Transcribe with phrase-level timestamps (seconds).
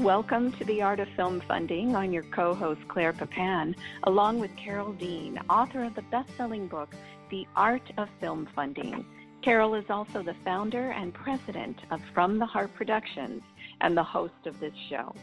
[0.00, 1.94] Welcome to the Art of Film Funding.
[1.94, 6.66] I'm your co host, Claire Papan, along with Carole Dean, author of the best selling
[6.66, 6.92] book,
[7.30, 9.06] The Art of Film Funding.
[9.40, 13.40] Carole is also the founder and president of From the Heart Productions
[13.82, 15.14] and the host of this show.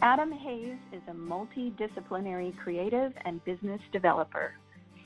[0.00, 4.54] Adam Heyes is a multidisciplinary creative and business developer,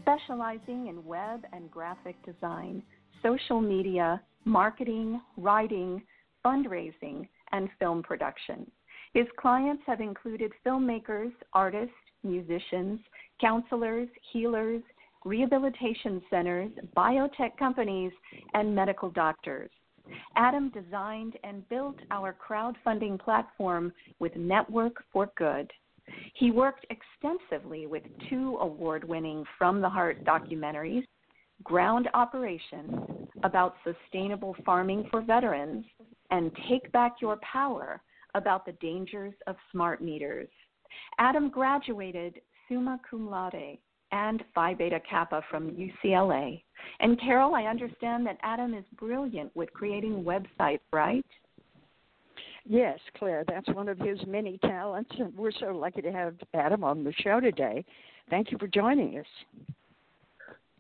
[0.01, 2.81] specializing in web and graphic design,
[3.25, 6.01] social media, marketing, writing,
[6.45, 8.71] fundraising, and film production.
[9.13, 13.01] His clients have included filmmakers, artists, musicians,
[13.41, 14.83] counselors, healers,
[15.25, 18.13] rehabilitation centers, biotech companies,
[18.55, 19.71] and medical doctors.
[20.37, 25.71] Adam designed and built our crowdfunding platform with Network for Good.
[26.35, 31.05] He worked extensively with two award winning From the Heart documentaries
[31.63, 35.85] Ground Operation about sustainable farming for veterans
[36.31, 38.01] and Take Back Your Power
[38.35, 40.49] about the dangers of smart meters.
[41.19, 43.79] Adam graduated summa cum laude
[44.13, 46.63] and Phi Beta Kappa from UCLA.
[47.01, 51.25] And Carole, I understand that Adam is brilliant with creating websites, right?
[52.67, 56.85] Yes, Claire, that's one of his many talents, and we're so lucky to have Adam
[56.85, 57.85] on the show today.
[58.29, 59.27] Thank you for joining us.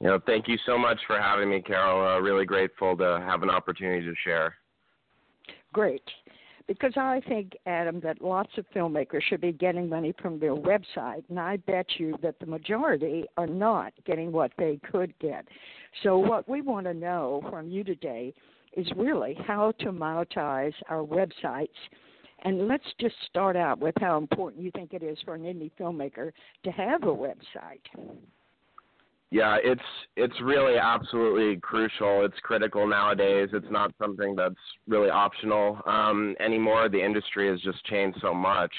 [0.00, 2.16] You know, thank you so much for having me, Carole.
[2.16, 4.55] Uh, really grateful to have an opportunity to share.
[5.72, 6.03] Great
[6.66, 11.25] because I think, Adam, that lots of filmmakers should be getting money from their website,
[11.28, 15.47] and I bet you that the majority are not getting what they could get.
[16.03, 18.34] So, what we want to know from you today
[18.77, 21.69] is really how to monetize our websites.
[22.42, 25.70] And let's just start out with how important you think it is for an indie
[25.78, 26.33] filmmaker
[26.64, 27.83] to have a website.
[29.31, 29.81] Yeah, it's
[30.17, 32.25] it's really absolutely crucial.
[32.25, 33.50] It's critical nowadays.
[33.53, 34.56] It's not something that's
[34.89, 36.89] really optional um, anymore.
[36.89, 38.72] The industry has just changed so much.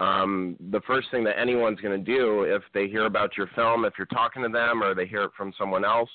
[0.00, 3.84] Um, the first thing that anyone's going to do if they hear about your film,
[3.84, 6.10] if you're talking to them or they hear it from someone else,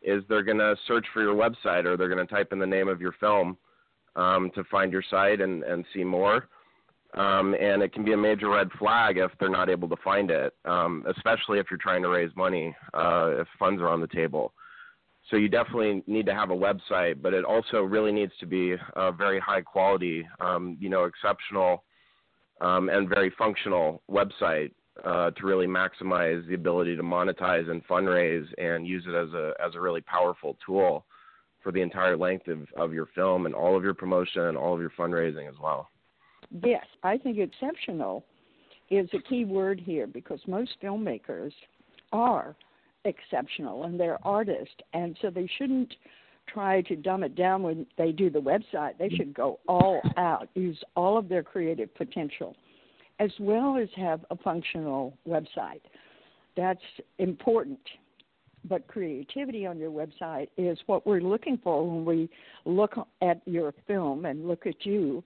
[0.00, 2.66] is they're going to search for your website or they're going to type in the
[2.66, 3.58] name of your film
[4.14, 6.48] um, to find your site and, and see more
[7.16, 10.30] um, and it can be a major red flag if they're not able to find
[10.30, 14.06] it, um, especially if you're trying to raise money, uh, if funds are on the
[14.08, 14.52] table.
[15.30, 18.76] So you definitely need to have a website, but it also really needs to be
[18.94, 21.84] a very high quality, um, you know, exceptional
[22.60, 24.72] um, and very functional website
[25.04, 29.52] uh, to really maximize the ability to monetize and fundraise and use it as a
[29.62, 31.04] as a really powerful tool
[31.62, 34.72] for the entire length of, of your film and all of your promotion and all
[34.72, 35.88] of your fundraising as well.
[36.64, 38.24] Yes, I think exceptional
[38.90, 41.52] is a key word here because most filmmakers
[42.12, 42.54] are
[43.04, 45.92] exceptional and they're artists, and so they shouldn't
[46.52, 48.98] try to dumb it down when they do the website.
[48.98, 52.54] They should go all out, use all of their creative potential,
[53.18, 55.82] as well as have a functional website.
[56.56, 56.80] That's
[57.18, 57.80] important.
[58.68, 62.28] But creativity on your website is what we're looking for when we
[62.64, 65.22] look at your film and look at you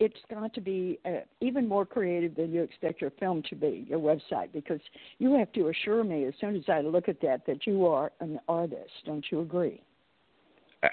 [0.00, 3.84] it's got to be uh, even more creative than you expect your film to be,
[3.88, 4.80] your website, because
[5.18, 8.12] you have to assure me as soon as I look at that that you are
[8.20, 8.92] an artist.
[9.06, 9.82] Don't you agree?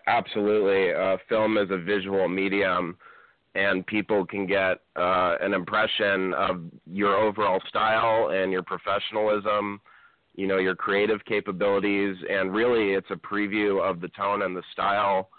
[0.07, 0.93] Absolutely.
[0.93, 2.97] Uh, film is a visual medium,
[3.53, 9.79] and people can get uh, an impression of your overall style and your professionalism,
[10.35, 14.63] you know, your creative capabilities, and really it's a preview of the tone and the
[14.73, 15.29] style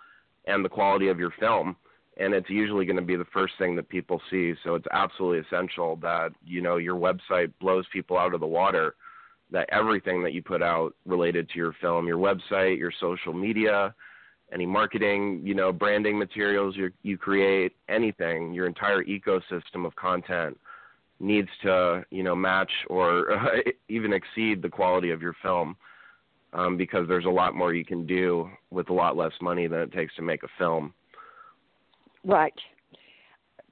[0.47, 1.77] and the quality of your film
[2.19, 4.55] and it's usually going to be the first thing that people see.
[4.65, 8.95] So it's absolutely essential that you know your website blows people out of the water.
[9.51, 13.95] That everything that you put out related to your film, your website, your social media,
[14.53, 20.59] any marketing, you know, branding materials you you create, anything, your entire ecosystem of content
[21.21, 25.77] needs to you know match or uh, even exceed the quality of your film.
[26.53, 29.81] Um, because there's a lot more you can do with a lot less money than
[29.81, 30.95] it takes to make a film.
[32.27, 32.55] Right.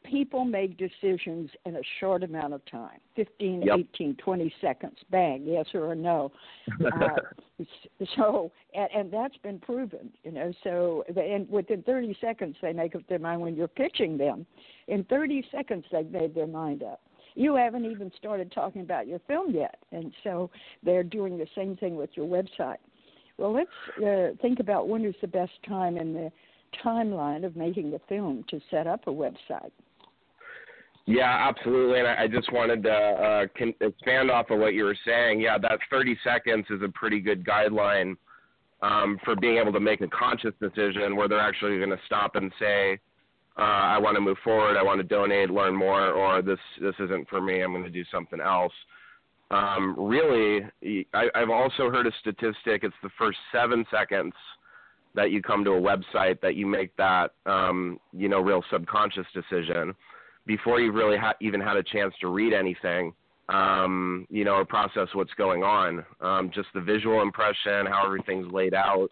[0.05, 3.79] People make decisions in a short amount of time 15, yep.
[3.95, 6.31] 18, 20 seconds, bang, yes or no.
[6.85, 7.65] uh,
[8.15, 10.53] so, and, and that's been proven, you know.
[10.63, 14.47] So, and within 30 seconds, they make up their mind when you're pitching them.
[14.89, 17.01] In 30 seconds, they've made their mind up.
[17.35, 20.51] You haven't even started talking about your film yet, and so
[20.83, 22.77] they're doing the same thing with your website.
[23.39, 26.31] Well, let's uh, think about when is the best time in the
[26.85, 29.71] timeline of making the film to set up a website.
[31.07, 31.99] Yeah, absolutely.
[31.99, 35.41] And I just wanted to uh, can expand off of what you were saying.
[35.41, 38.17] Yeah, that 30 seconds is a pretty good guideline
[38.81, 42.37] um, for being able to make a conscious decision where they're actually going to stop
[42.37, 42.99] and say,
[43.59, 46.95] uh, I want to move forward, I want to donate, learn more, or this this
[46.99, 47.63] isn't for me.
[47.63, 48.73] I'm going to do something else.
[49.51, 50.63] Um, really,
[51.15, 52.83] I, I've also heard a statistic.
[52.83, 54.33] It's the first seven seconds
[55.15, 59.27] that you come to a website that you make that um, you know real subconscious
[59.33, 59.95] decision
[60.47, 63.13] before you've really ha- even had a chance to read anything
[63.49, 66.05] um, you know or process what's going on.
[66.21, 69.09] Um, just the visual impression how everything's laid out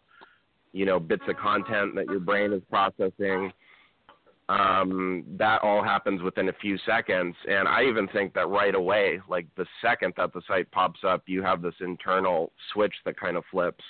[0.73, 3.53] you know bits of content that your brain is processing.
[4.49, 7.35] Um, that all happens within a few seconds.
[7.49, 11.23] And i even think that right away like the second that the site pops up
[11.27, 13.85] you have this internal switch that kind of flips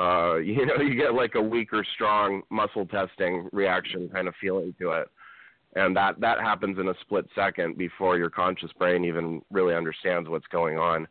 [0.00, 4.34] uh, you know, you get like a weak or strong muscle testing reaction kind of
[4.40, 5.08] feeling to it.
[5.76, 10.28] And that, that happens in a split second before your conscious brain even really understands
[10.28, 11.06] what's going on.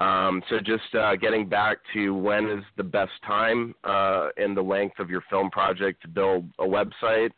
[0.00, 4.62] Um, so just uh, getting back to when is the best time uh, in the
[4.62, 7.30] length of your film project to build a website.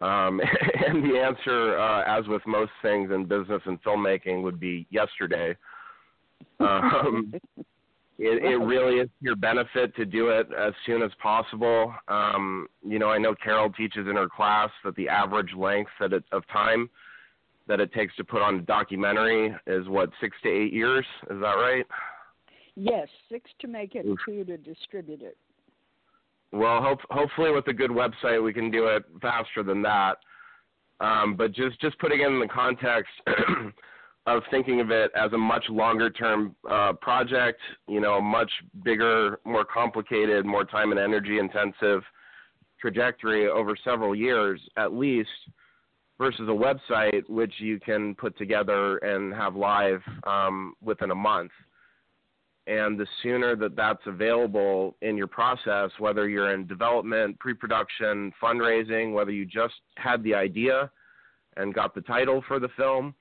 [0.00, 0.40] Um,
[0.86, 5.56] and the answer, uh, as with most things in business and filmmaking, would be yesterday.
[6.58, 7.34] Um,
[8.20, 11.94] it, it really is your benefit to do it as soon as possible.
[12.08, 16.12] Um, you know, I know Carole teaches in her class that the average length that
[16.12, 16.90] it, of time
[17.66, 21.06] that it takes to put on a documentary is what six to eight years.
[21.30, 21.86] Is that right?
[22.76, 25.38] Yes, six to make it, two to distribute it.
[26.52, 30.16] Well, hope, hopefully with a good website we can do it faster than that.
[31.00, 33.12] Um, but just just putting it in the context.
[34.26, 38.50] of thinking of it as a much longer term uh, project, you know, a much
[38.84, 42.02] bigger, more complicated, more time and energy intensive
[42.80, 45.28] trajectory over several years at least
[46.18, 51.50] versus a website which you can put together and have live um, within a month.
[52.66, 58.32] And the sooner that that's available in your process, whether you're in development, pre production,
[58.40, 60.90] fundraising, whether you just had the idea
[61.56, 63.14] and got the title for the film,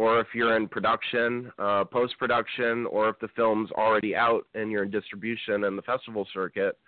[0.00, 4.70] or if you're in production, uh, post production, or if the film's already out and
[4.70, 6.78] you're in distribution and the festival circuit,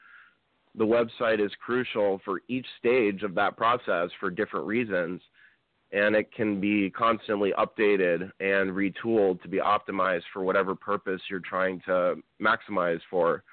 [0.77, 5.21] the website is crucial for each stage of that process for different reasons.
[5.93, 11.41] And it can be constantly updated and retooled to be optimized for whatever purpose you're
[11.41, 13.45] trying to maximize for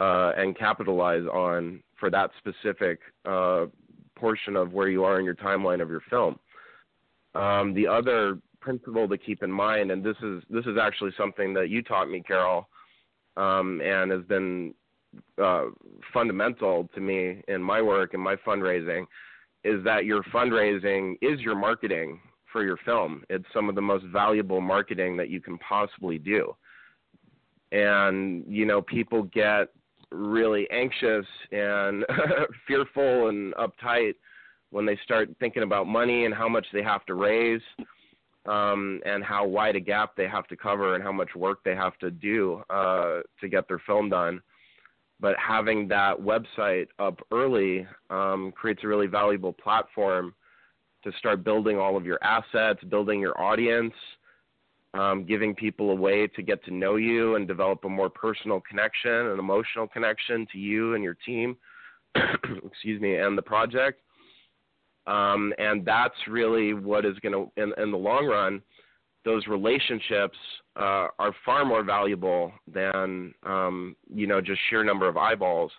[0.00, 3.66] uh, and capitalize on for that specific uh,
[4.16, 6.38] portion of where you are in your timeline of your film.
[7.34, 11.54] Um, the other principle to keep in mind, and this is this is actually something
[11.54, 12.68] that you taught me, Carole,
[13.36, 14.74] um, and has been
[15.42, 15.66] uh,
[16.12, 19.06] fundamental to me in my work and my fundraising,
[19.64, 22.20] is that your fundraising is your marketing
[22.52, 23.22] for your film.
[23.28, 26.54] It's some of the most valuable marketing that you can possibly do.
[27.72, 29.68] And you know, people get
[30.10, 32.04] really anxious and
[32.66, 34.14] fearful and uptight
[34.70, 37.62] when they start thinking about money and how much they have to raise
[38.48, 41.74] um, and how wide a gap they have to cover and how much work they
[41.74, 44.40] have to do uh, to get their film done.
[45.20, 50.34] But having that website up early um, creates a really valuable platform
[51.04, 53.94] to start building all of your assets, building your audience,
[54.94, 58.60] um, giving people a way to get to know you and develop a more personal
[58.60, 61.56] connection, an emotional connection to you and your team,
[62.64, 64.00] excuse me, and the project.
[65.08, 68.60] Um, and that's really what is going to, in, in the long run,
[69.24, 70.36] those relationships
[70.76, 75.72] uh, are far more valuable than um, you know just sheer number of eyeballs.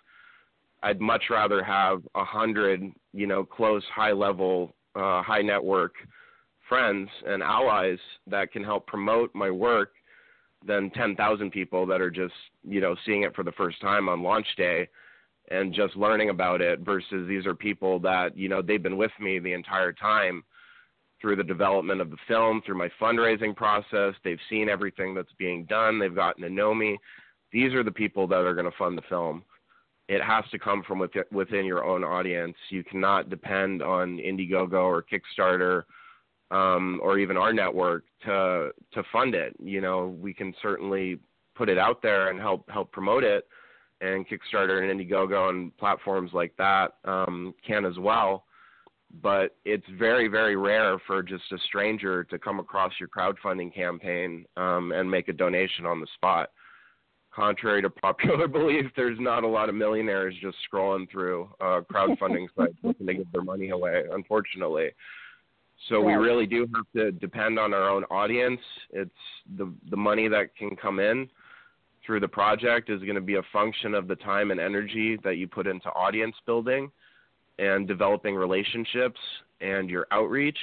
[0.82, 2.82] I'd much rather have a hundred
[3.12, 5.94] you know close, high level, uh, high network
[6.68, 9.92] friends and allies that can help promote my work
[10.66, 12.34] than ten thousand people that are just
[12.68, 14.88] you know seeing it for the first time on launch day
[15.50, 19.10] and just learning about it versus these are people that you know they've been with
[19.20, 20.44] me the entire time
[21.20, 24.14] through the development of the film through my fundraising process.
[24.24, 25.98] They've seen everything that's being done.
[25.98, 26.98] They've gotten to know me.
[27.52, 29.42] These are the people that are going to fund the film.
[30.08, 32.56] It has to come from within, your own audience.
[32.70, 35.82] You cannot depend on indiegogo or kickstarter
[36.50, 39.54] um, or even our network to to fund it.
[39.62, 41.18] You know we can certainly
[41.54, 43.46] put it out there and help help promote it
[44.00, 48.44] and Kickstarter and Indiegogo and platforms like that um, can as well.
[49.22, 54.46] But it's very, very rare for just a stranger to come across your crowdfunding campaign
[54.56, 56.50] um, and make a donation on the spot.
[57.34, 62.46] Contrary to popular belief, there's not a lot of millionaires just scrolling through uh, crowdfunding
[62.56, 64.90] sites looking to give their money away, unfortunately.
[65.88, 68.60] So we really do have to depend on our own audience.
[68.90, 69.10] It's
[69.56, 71.28] the the money that can come in
[72.04, 75.36] through the project is going to be a function of the time and energy that
[75.36, 76.90] you put into audience building
[77.58, 79.20] and developing relationships
[79.60, 80.58] and your outreach,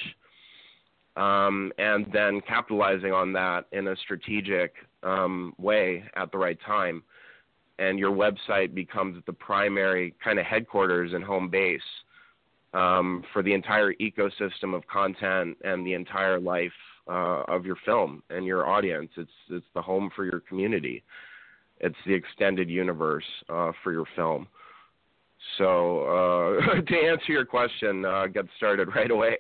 [1.16, 7.04] um, and then capitalizing on that in a strategic um, way at the right time.
[7.80, 11.82] And your website becomes the primary kind of headquarters and home base
[12.74, 16.72] um, for the entire ecosystem of content and the entire life
[17.08, 19.10] uh, of your film and your audience.
[19.16, 21.04] It's it's the home for your community.
[21.80, 24.48] It's the extended universe uh, for your film.
[25.58, 29.38] So uh, to answer your question, uh, get started right away.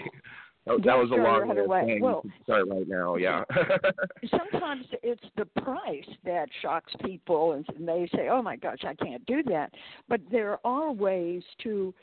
[0.66, 2.00] That, that was a long right away.
[2.02, 3.16] Well, start right now.
[3.16, 3.44] Yeah.
[4.30, 9.26] sometimes it's the price that shocks people, and they say, "Oh my gosh, I can't
[9.26, 9.72] do that."
[10.10, 11.94] But there are ways to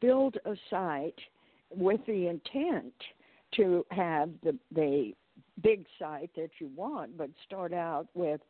[0.00, 1.18] build a site
[1.74, 2.94] with the intent
[3.56, 5.12] to have the the
[5.62, 8.40] big site that you want, but start out with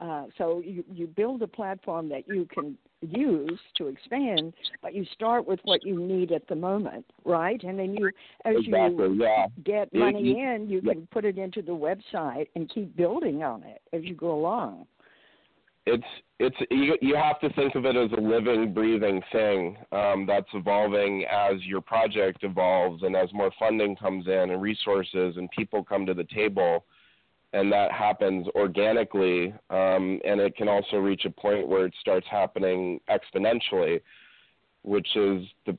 [0.00, 5.04] uh, so you you build a platform that you can use to expand, but you
[5.12, 7.62] start with what you need at the moment, right?
[7.62, 8.10] And then you,
[8.44, 9.46] as exactly, you yeah.
[9.64, 10.94] get money in, you yeah.
[10.94, 14.86] can put it into the website and keep building on it as you go along
[15.86, 16.04] it's
[16.40, 20.48] it's you, you have to think of it as a living, breathing thing um, that's
[20.52, 25.84] evolving as your project evolves and as more funding comes in and resources and people
[25.84, 26.84] come to the table,
[27.54, 29.54] and that happens organically.
[29.70, 34.00] Um, and it can also reach a point where it starts happening exponentially,
[34.82, 35.78] which is the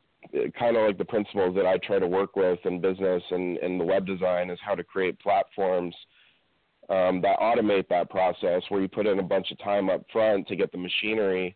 [0.58, 3.78] kind of like the principles that I try to work with in business and in
[3.78, 5.94] the web design is how to create platforms
[6.90, 10.48] um, that automate that process where you put in a bunch of time up front
[10.48, 11.56] to get the machinery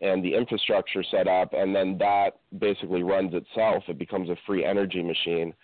[0.00, 3.84] and the infrastructure set up, and then that basically runs itself.
[3.88, 5.54] It becomes a free energy machine,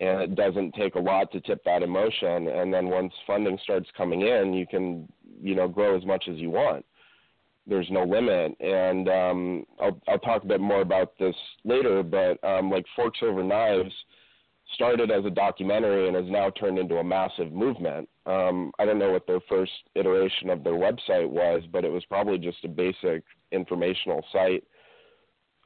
[0.00, 2.48] and it doesn't take a lot to tip that emotion.
[2.48, 5.06] And then once funding starts coming in, you can
[5.42, 6.84] you know grow as much as you want.
[7.66, 12.02] There's no limit, and um, I'll I'll talk a bit more about this later.
[12.02, 13.92] But um, like Forks Over Knives
[14.74, 18.08] started as a documentary and has now turned into a massive movement.
[18.26, 22.04] Um, I don't know what their first iteration of their website was, but it was
[22.06, 24.64] probably just a basic informational site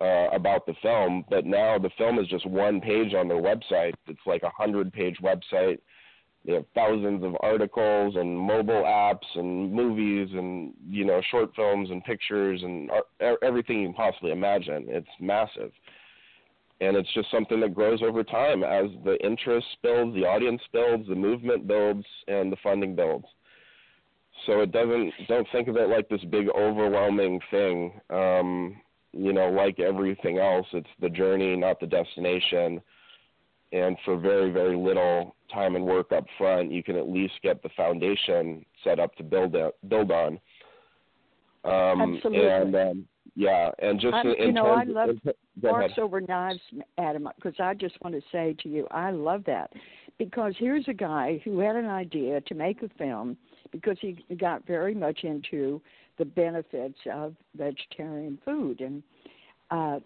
[0.01, 1.25] uh, about the film.
[1.31, 3.95] But now the film is just one page on their website.
[4.07, 5.79] It's like a hundred page website.
[6.45, 11.91] They have thousands of articles and mobile apps and movies and you know short films
[11.91, 12.91] and pictures and
[13.43, 14.87] everything you can possibly imagine.
[14.89, 15.73] It's massive
[16.81, 21.09] and it's just something that grows over time as the interest builds, the audience builds,
[21.09, 23.27] the movement builds, and the funding builds.
[24.47, 28.01] So it doesn't don't think of it like this big overwhelming thing.
[28.11, 28.77] Um,
[29.17, 32.81] you know, like everything else, it's the journey, not the destination.
[33.73, 37.63] And for very, very little time and work up front, you can at least get
[37.63, 40.39] the foundation set up to build it, build on.
[41.65, 42.49] Um, Absolutely.
[42.49, 46.21] And um, yeah, and just I'm, in you know, terms I love of, Forks Over
[46.21, 46.61] Knives,
[46.99, 49.73] Adam, because I just want to say to you, I love that
[50.19, 53.37] because here's a guy who had an idea to make a film
[53.73, 55.81] because he got very much into
[56.19, 59.03] the benefits of vegetarian food, and
[59.71, 60.01] uh,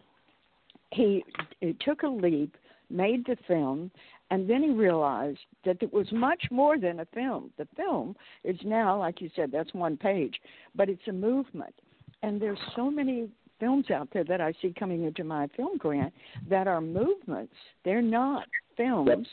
[0.90, 1.24] he,
[1.60, 2.56] he took a leap,
[2.90, 3.90] made the film,
[4.30, 7.50] and then he realized that it was much more than a film.
[7.58, 10.34] The film is now, like you said, that's one page,
[10.74, 11.74] but it's a movement
[12.22, 13.28] and there's so many
[13.60, 16.12] films out there that I see coming into my film grant
[16.48, 17.54] that are movements.
[17.84, 18.46] They're not
[18.76, 19.26] films.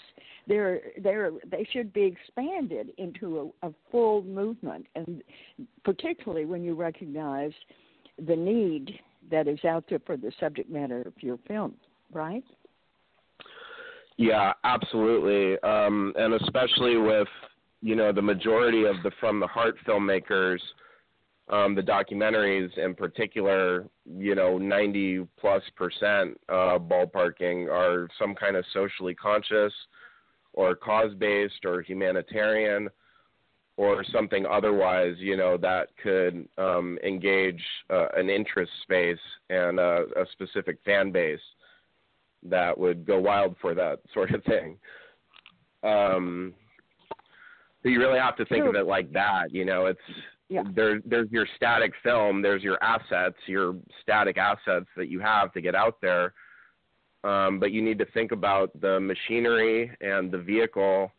[0.48, 5.24] They're they're they should be expanded into a, a full movement, and
[5.84, 7.52] particularly when you recognize
[8.28, 9.00] the need
[9.32, 11.76] that is out there for the subject matter of your film,
[12.14, 12.44] right?
[14.18, 17.28] Yeah, absolutely, um, and especially with
[17.82, 20.60] you know the majority of the from the heart filmmakers
[21.48, 23.86] um, the documentaries in particular,
[24.18, 29.74] you know, 90 plus percent uh, ballparking are some kind of socially conscious
[30.54, 32.90] or cause based or humanitarian
[33.78, 40.04] or something otherwise, you know, that could um, engage uh, an interest space and uh,
[40.16, 41.40] a specific fan base
[42.42, 44.78] that would go wild for that sort of thing.
[45.84, 46.54] Um,
[47.84, 49.86] so you really have to think of it like that, you know.
[49.86, 50.00] It's
[50.50, 50.64] yeah.
[50.76, 55.62] there there's your static film there's your assets your static assets that you have to
[55.62, 56.34] get out there
[57.24, 61.12] um, but you need to think about the machinery and the vehicle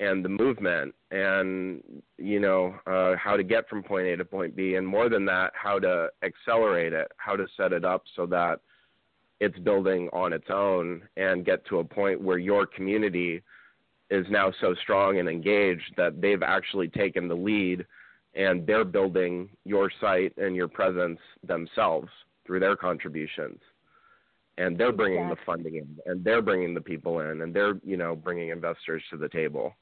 [0.00, 1.82] and the movement and
[2.18, 5.24] you know uh, how to get from point A to point B and more than
[5.26, 8.60] that how to accelerate it how to set it up so that
[9.40, 13.42] it's building on its own and get to a point where your community
[14.10, 17.84] is now so strong and engaged that they've actually taken the lead
[18.34, 22.08] and they're building your site and your presence themselves
[22.46, 23.60] through their contributions.
[24.58, 25.40] and they're bringing exactly.
[25.40, 29.02] the funding in, and they're bringing the people in, and they're you know bringing investors
[29.10, 29.74] to the table.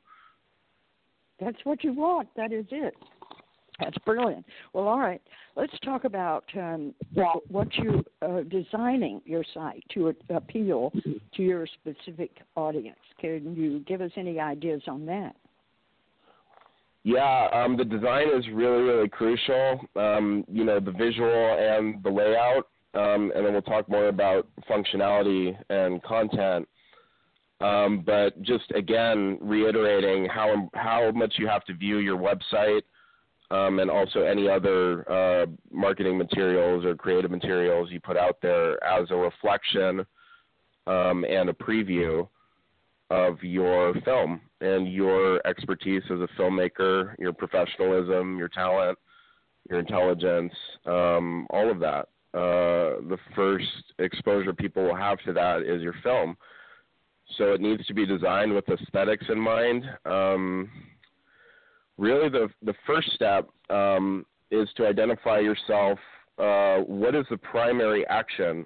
[1.40, 2.28] That's what you want.
[2.36, 2.94] That is it.
[3.80, 4.46] That's brilliant.
[4.72, 5.20] Well, all right.
[5.56, 6.94] Let's talk about um,
[7.48, 10.92] what you are uh, designing your site to appeal
[11.34, 12.98] to your specific audience.
[13.20, 15.34] Can you give us any ideas on that?
[17.04, 19.80] Yeah, um, the design is really, really crucial.
[19.96, 24.46] Um, you know, the visual and the layout, um, and then we'll talk more about
[24.70, 26.68] functionality and content.
[27.60, 32.82] Um, but just again, reiterating how how much you have to view your website,
[33.50, 38.82] um, and also any other uh, marketing materials or creative materials you put out there
[38.84, 40.06] as a reflection
[40.86, 42.28] um, and a preview
[43.12, 48.98] of your film and your expertise as a filmmaker, your professionalism, your talent,
[49.68, 50.52] your intelligence,
[50.86, 52.08] um, all of that.
[52.32, 53.66] Uh, the first
[53.98, 56.34] exposure people will have to that is your film.
[57.36, 59.84] So it needs to be designed with aesthetics in mind.
[60.06, 60.70] Um,
[61.98, 65.98] really, the the first step um, is to identify yourself.
[66.38, 68.64] Uh, what is the primary action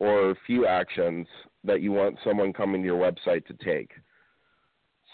[0.00, 1.26] or few actions
[1.62, 3.92] that you want someone coming to your website to take?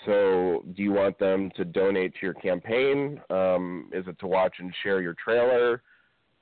[0.04, 3.20] So, do you want them to donate to your campaign?
[3.28, 5.82] Um, is it to watch and share your trailer?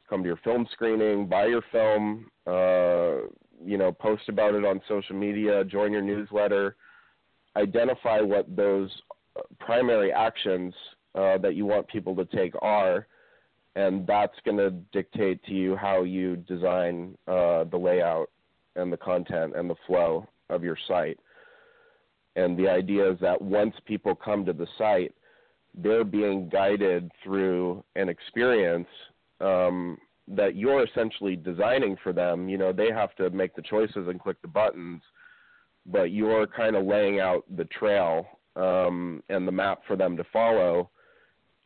[0.09, 3.27] Come to your film screening, buy your film, uh,
[3.65, 6.77] you know, post about it on social media, join your newsletter.
[7.57, 8.91] Identify what those
[9.61, 10.75] primary actions
[11.15, 13.07] uh, that you want people to take are,
[13.77, 18.29] and that's going to dictate to you how you design uh, the layout
[18.77, 21.19] and the content and the flow of your site.
[22.37, 25.15] And the idea is that once people come to the site,
[25.75, 28.89] they're being guided through an experience
[29.41, 32.49] um, that you're essentially designing for them.
[32.49, 35.03] You know, they have to make the choices and click the buttons,
[35.87, 40.25] but you're kind of laying out the trail um, and the map for them to
[40.33, 40.91] follow,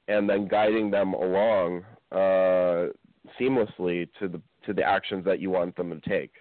[0.09, 2.89] and then guiding them along uh,
[3.39, 6.33] seamlessly to the to the actions that you want them to take.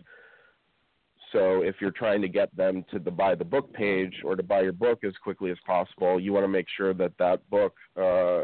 [1.34, 4.44] So if you're trying to get them to the buy the book page or to
[4.44, 7.76] buy your book as quickly as possible, you want to make sure that that book,
[7.98, 8.44] uh,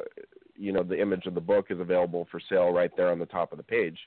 [0.56, 3.26] you know, the image of the book is available for sale right there on the
[3.26, 3.98] top of the page.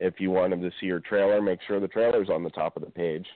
[0.00, 2.76] If you want them to see your trailer, make sure the trailer's on the top
[2.76, 3.26] of the page.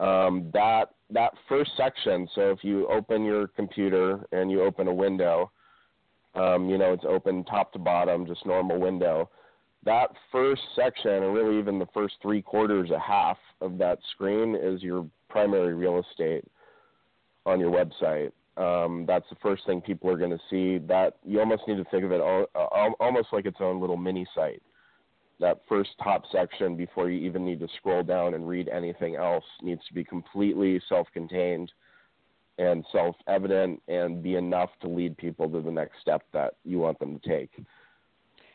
[0.00, 2.28] Um, that that first section.
[2.34, 5.50] So if you open your computer and you open a window,
[6.34, 9.28] um, you know it's open top to bottom, just normal window
[9.88, 14.54] that first section, and really even the first three quarters, a half of that screen
[14.54, 16.44] is your primary real estate
[17.46, 18.32] on your website.
[18.58, 20.76] Um, that's the first thing people are going to see.
[20.86, 22.20] That you almost need to think of it
[23.00, 24.62] almost like its own little mini site.
[25.40, 29.44] That first top section, before you even need to scroll down and read anything else,
[29.62, 31.72] needs to be completely self-contained
[32.58, 36.98] and self-evident, and be enough to lead people to the next step that you want
[36.98, 37.52] them to take.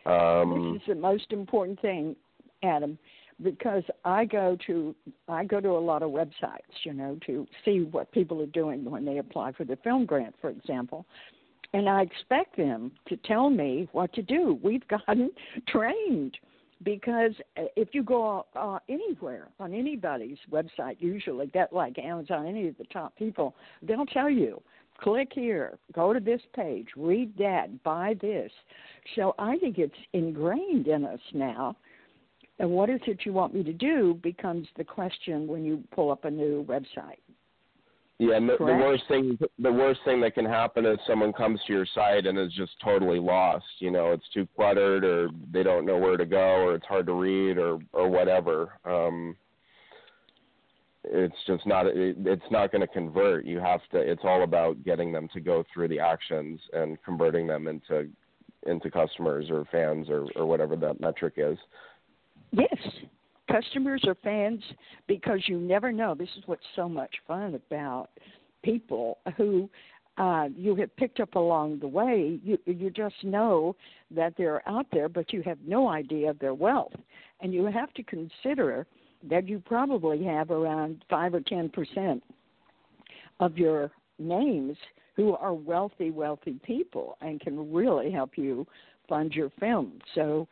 [0.06, 2.16] Um, this is the most important thing,
[2.64, 2.98] Adam,
[3.42, 4.96] because I go to
[5.28, 8.90] I go to a lot of websites, you know, to see what people are doing
[8.90, 11.06] when they apply for the film grant, for example.
[11.74, 14.60] And I expect them to tell me what to do.
[14.62, 15.32] We've gotten
[15.68, 16.38] trained
[16.84, 22.78] because if you go uh, anywhere on anybody's website, usually that like Amazon, any of
[22.78, 24.62] the top people, they'll tell you
[25.04, 28.52] click here, go to this page, read that, buy this.
[29.16, 31.76] So I think it's ingrained in us now.
[32.60, 36.12] And what is it you want me to do becomes the question when you pull
[36.12, 37.20] up a new website.
[38.20, 41.74] Yeah, the, the worst thing the worst thing that can happen is someone comes to
[41.74, 43.66] your site and is just totally lost.
[43.80, 47.08] You know, it's too cluttered, or they don't know where to go, or it's hard
[47.08, 48.74] to read, or or whatever.
[48.86, 49.36] Um,
[51.06, 53.46] it's just not it, it's not going to convert.
[53.46, 57.48] You have to it's all about getting them to go through the actions and converting
[57.48, 58.10] them into
[58.66, 61.58] into customers or fans or or whatever that metric is.
[62.52, 62.78] Yes.
[63.52, 64.64] Customers or fans
[65.08, 66.16] because you never know.
[66.16, 68.10] This is what's so much fun about
[68.64, 69.70] people who
[70.18, 72.40] uh, you have picked up along the way.
[72.44, 73.76] You you just know
[74.12, 76.94] that they're out there, but you have no idea of their wealth,
[77.42, 78.86] and you have to consider
[79.30, 82.24] that you probably have around five or ten percent
[83.40, 84.78] of your names
[85.16, 88.66] who are wealthy, wealthy people and can really help you
[89.08, 90.00] fund your film.
[90.16, 90.48] So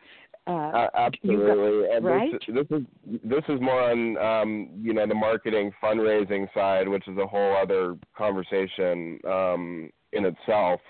[0.47, 2.31] uh, uh, absolutely, got, and right?
[2.47, 7.07] this, this, is this is more on um, you know the marketing fundraising side, which
[7.07, 10.81] is a whole other conversation um, in itself.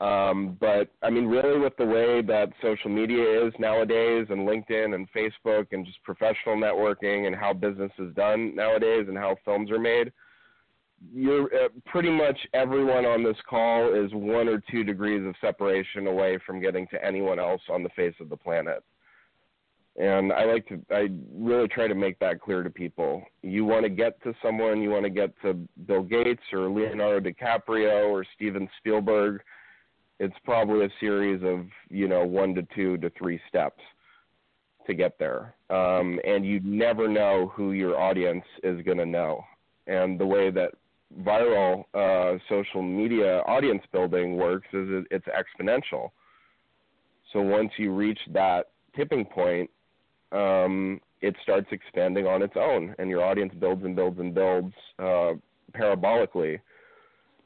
[0.00, 4.94] Um, but I mean, really, with the way that social media is nowadays, and LinkedIn
[4.94, 9.70] and Facebook, and just professional networking, and how business is done nowadays, and how films
[9.70, 10.12] are made,
[11.14, 16.06] you're uh, pretty much everyone on this call is one or two degrees of separation
[16.06, 18.82] away from getting to anyone else on the face of the planet.
[19.98, 23.22] And I like to, I really try to make that clear to people.
[23.42, 25.54] You want to get to someone, you want to get to
[25.86, 29.40] Bill Gates or Leonardo DiCaprio or Steven Spielberg
[30.18, 33.80] it's probably a series of you know one to two to three steps
[34.86, 35.54] to get there.
[35.68, 39.44] Um, and you never know who your audience is going to know.
[39.88, 40.70] And the way that
[41.22, 46.10] viral uh, social media audience building works is it, it's exponential.
[47.32, 49.70] So once you reach that tipping point
[50.32, 54.72] um, it starts expanding on its own and your audience builds and builds and builds
[54.98, 55.32] uh,
[55.72, 56.60] parabolically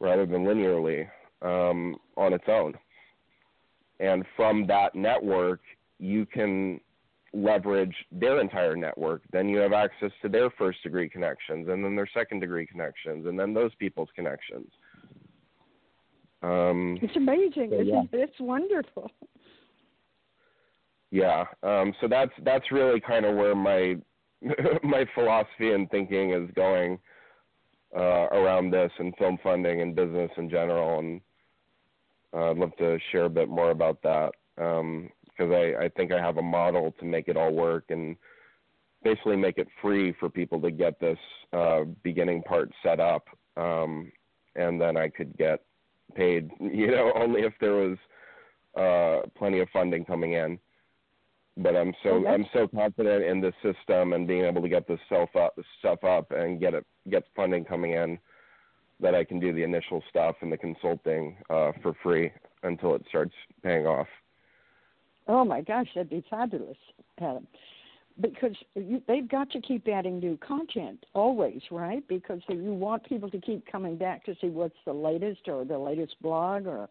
[0.01, 1.07] rather than linearly
[1.43, 2.75] um, on its own.
[3.99, 5.61] And from that network,
[5.99, 6.81] you can
[7.33, 9.23] leverage their entire network.
[9.33, 13.27] Then you have access to their first degree connections, and then their second degree connections,
[13.27, 14.71] and then those people's connections.
[16.43, 17.71] Um, it's amazing.
[17.71, 18.03] So, yeah.
[18.13, 19.11] It's wonderful.
[21.11, 21.45] Yeah.
[21.63, 23.97] Um, so that's that's really kind of where my
[24.83, 26.99] my philosophy and thinking is going
[27.95, 30.99] uh, around this and film funding and business in general.
[31.01, 31.21] And
[32.35, 36.13] uh, I'd love to share a bit more about that because um, I, I think
[36.13, 38.17] I have a model to make it all work and
[39.03, 41.19] basically make it free for people to get this
[41.53, 44.13] uh, beginning part set up, um,
[44.57, 45.61] and then I could get
[46.15, 47.99] paid, you know, only if there was
[48.77, 50.59] uh, plenty of funding coming in.
[51.57, 55.01] But I'm so I'm so confident in the system and being able to get this
[55.09, 58.19] self up, stuff up and get it get funding coming in
[59.01, 62.31] that I can do the initial stuff and the consulting uh, for free
[62.63, 63.33] until it starts
[63.63, 64.07] paying off.
[65.29, 66.77] Oh my gosh, that'd be fabulous,
[67.21, 67.47] Adam.
[68.21, 72.07] Because you, they've got to keep adding new content always, right?
[72.09, 75.79] Because you want people to keep coming back to see what's the latest or the
[75.79, 76.89] latest blog or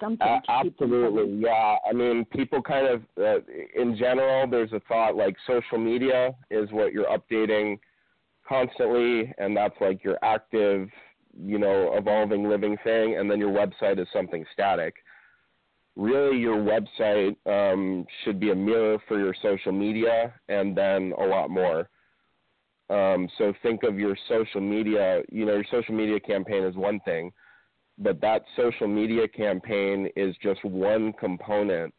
[0.00, 0.26] something.
[0.26, 1.76] Uh, absolutely, yeah.
[1.88, 3.40] I mean, people kind of, uh,
[3.76, 7.78] in general, there's a thought like social media is what you're updating
[8.46, 10.88] constantly, and that's like your active,
[11.42, 14.94] you know, evolving living thing, and then your website is something static.
[15.96, 21.24] Really, your website um, should be a mirror for your social media, and then a
[21.24, 21.88] lot more.
[22.90, 25.22] Um, so think of your social media.
[25.30, 27.32] You know, your social media campaign is one thing,
[27.98, 31.94] but that social media campaign is just one component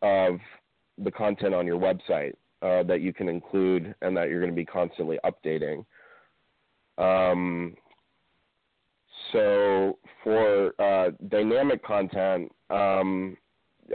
[0.00, 0.38] of
[0.96, 4.56] the content on your website uh, that you can include and that you're going to
[4.56, 5.84] be constantly updating.
[6.98, 7.76] Um,
[9.32, 13.36] so for uh, dynamic content, um,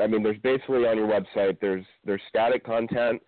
[0.01, 3.21] I mean, there's basically on your website there's there's static content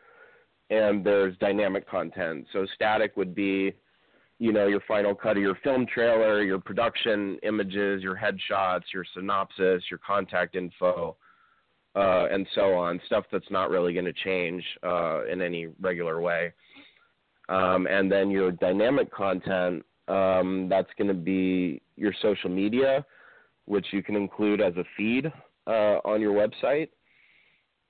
[0.70, 2.48] and there's dynamic content.
[2.54, 3.74] So static would be,
[4.40, 9.06] you know, your final cut of your film trailer, your production images, your headshots, your
[9.14, 11.18] synopsis, your contact info
[11.96, 16.22] uh, and so on, stuff that's not really going to change uh, in any regular
[16.22, 16.52] way.
[17.48, 23.06] Um, and then your dynamic content, um, that's going to be your social media,
[23.66, 25.32] which you can include as a feed
[25.68, 26.90] uh, on your website.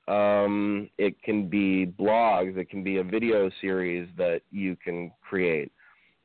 [0.07, 5.71] Um, it can be blogs, it can be a video series that you can create.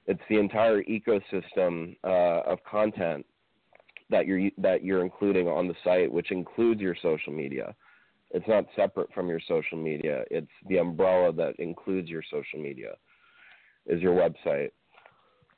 [0.06, 3.24] It's the entire ecosystem uh, of content
[4.10, 7.74] that you're that you're including on the site, which includes your social media.
[8.32, 10.22] It's not separate from your social media.
[10.30, 12.94] It's the umbrella that includes your social media
[13.86, 14.70] is your website.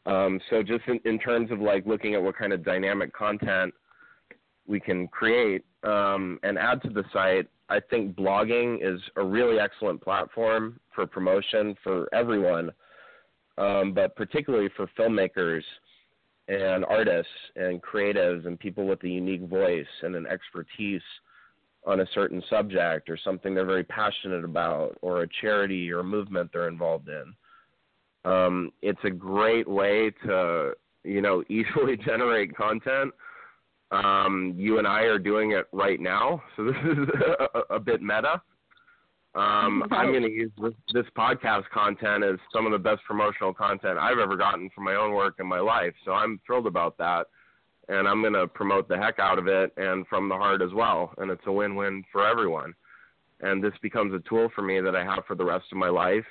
[0.06, 3.72] Um, so just in, in, terms of like looking at what kind of dynamic content
[4.66, 9.58] we can create um, and add to the site, I think blogging is a really
[9.60, 12.70] excellent platform for promotion for everyone,
[13.58, 15.62] um, but particularly for filmmakers
[16.48, 21.02] and artists and creatives and people with a unique voice and an expertise
[21.86, 26.04] on a certain subject or something they're very passionate about or a charity or a
[26.04, 27.34] movement they're involved in.
[28.24, 30.72] Um, it's a great way to,
[31.04, 33.12] you know, easily generate content.
[33.90, 37.08] Um, you and I are doing it right now, so this is
[37.54, 38.40] a, a bit meta.
[39.34, 43.54] Um, I'm going to use this, this podcast content as some of the best promotional
[43.54, 45.94] content I've ever gotten from my own work in my life.
[46.04, 47.26] So I'm thrilled about that,
[47.88, 50.72] and I'm going to promote the heck out of it and from the heart as
[50.74, 51.12] well.
[51.18, 52.74] And it's a win-win for everyone.
[53.40, 55.88] And this becomes a tool for me that I have for the rest of my
[55.88, 56.24] life.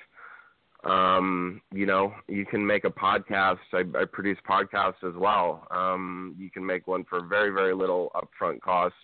[0.84, 3.60] Um, you know, you can make a podcast.
[3.74, 5.68] I, I produce podcasts as well.
[5.70, 8.98] Um, you can make one for very, very little upfront costs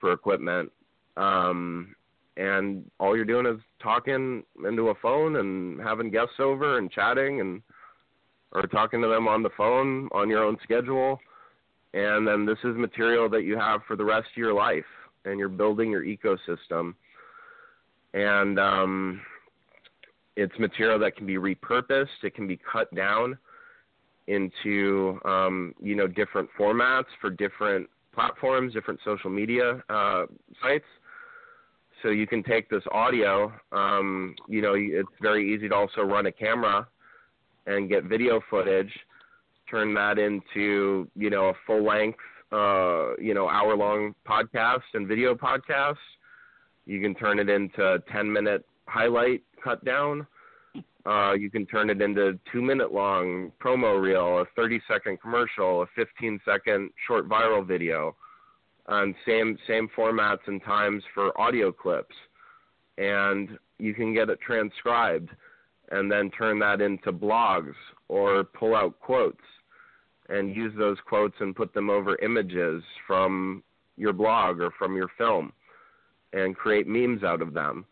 [0.00, 0.72] for equipment.
[1.16, 1.94] Um,
[2.36, 7.40] and all you're doing is talking into a phone and having guests over and chatting
[7.40, 7.62] and
[8.52, 11.18] or talking to them on the phone on your own schedule.
[11.94, 14.84] And then this is material that you have for the rest of your life
[15.24, 16.94] and you're building your ecosystem.
[18.14, 19.20] And um
[20.36, 22.22] it's material that can be repurposed.
[22.22, 23.38] It can be cut down
[24.26, 30.26] into um, you know different formats for different platforms, different social media uh,
[30.62, 30.84] sites.
[32.02, 33.52] So you can take this audio.
[33.72, 36.86] Um, you know, it's very easy to also run a camera
[37.66, 38.92] and get video footage,
[39.70, 42.18] turn that into you know a full length,
[42.52, 45.96] uh, you know, hour long podcast and video podcast.
[46.84, 50.26] You can turn it into a 10 minute highlight cut down.
[51.04, 55.82] Uh, you can turn it into two minute long promo reel, a 30 second commercial,
[55.82, 58.14] a 15 second short viral video,
[58.88, 62.14] and same same formats and times for audio clips,
[62.98, 65.30] and you can get it transcribed,
[65.90, 67.74] and then turn that into blogs
[68.08, 69.44] or pull out quotes,
[70.28, 73.62] and use those quotes and put them over images from
[73.96, 75.52] your blog or from your film,
[76.32, 77.86] and create memes out of them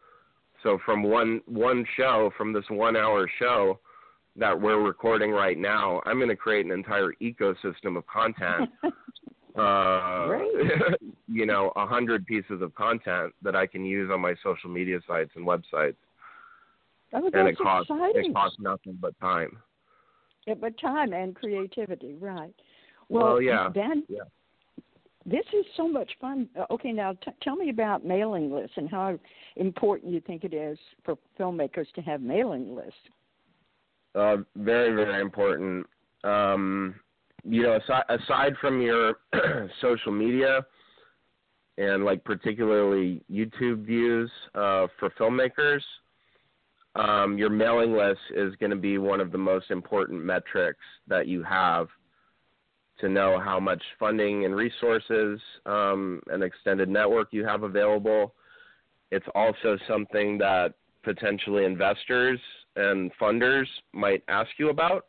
[0.64, 3.78] so from one one show, from this one hour show
[4.34, 8.70] that we're recording right now, I'm going to create an entire ecosystem of content.
[9.56, 10.28] uh,
[11.28, 14.98] you know, a hundred pieces of content that I can use on my social media
[15.06, 15.96] sites and websites.
[17.12, 18.30] Oh, and it costs exciting.
[18.30, 19.58] it costs nothing but time.
[20.46, 22.54] Yeah, but time and creativity, right?
[23.08, 23.68] Well, well yeah.
[23.68, 24.22] Ben, yeah.
[25.26, 26.48] This is so much fun.
[26.58, 29.18] Uh, okay, now t- tell me about mailing lists and how
[29.56, 32.92] important you think it is for filmmakers to have mailing lists.
[34.14, 35.86] Uh, very, very important.
[36.24, 36.94] Um,
[37.44, 39.18] you know, aside, aside from your
[39.80, 40.64] social media
[41.76, 45.80] and like particularly YouTube views uh, for filmmakers,
[46.96, 50.78] um, your mailing list is going to be one of the most important metrics
[51.08, 51.88] that you have
[53.00, 58.34] to know how much funding and resources um, and extended network you have available.
[59.10, 62.38] It's also something that potentially investors
[62.76, 65.06] and funders might ask you about.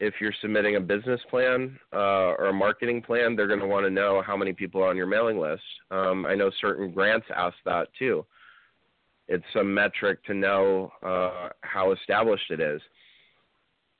[0.00, 3.86] If you're submitting a business plan uh, or a marketing plan, they're going to want
[3.86, 5.62] to know how many people are on your mailing list.
[5.90, 8.26] Um, I know certain grants ask that too.
[9.28, 12.80] It's a metric to know uh, how established it is.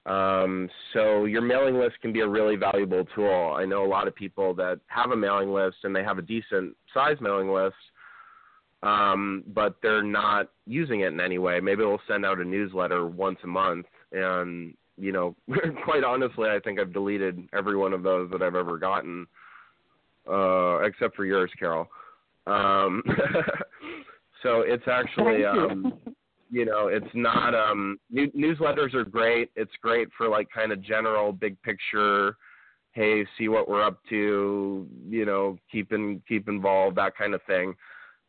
[0.06, 3.54] Um, so your mailing list can be a really valuable tool.
[3.56, 6.22] I know a lot of people that have a mailing list and they have a
[6.22, 7.76] decent size mailing list,
[8.82, 11.58] um, but they're not using it in any way.
[11.58, 15.34] Maybe they'll send out a newsletter once a month, and you know,
[15.84, 19.26] quite honestly, I think I've deleted every one of those that I've ever gotten,
[20.30, 21.88] uh, except for yours, Carole.
[22.46, 23.02] Um,
[24.42, 25.44] so it's actually.
[25.44, 25.94] Um,
[26.50, 30.80] you know it's not um new, newsletters are great it's great for like kind of
[30.82, 32.36] general big picture
[32.92, 37.42] hey see what we're up to you know keep in, keep involved that kind of
[37.42, 37.74] thing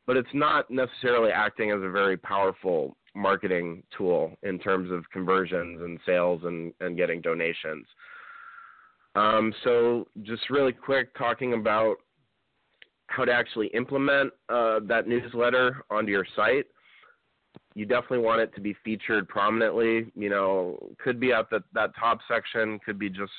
[0.08, 5.82] but it's not necessarily acting as a very powerful marketing tool in terms of conversions
[5.82, 7.86] and sales and and getting donations
[9.16, 11.96] um so just really quick talking about
[13.08, 16.66] how to actually implement uh, that newsletter onto your site
[17.76, 20.12] you definitely want it to be featured prominently.
[20.16, 23.32] You know, could be at the, that top section, could be just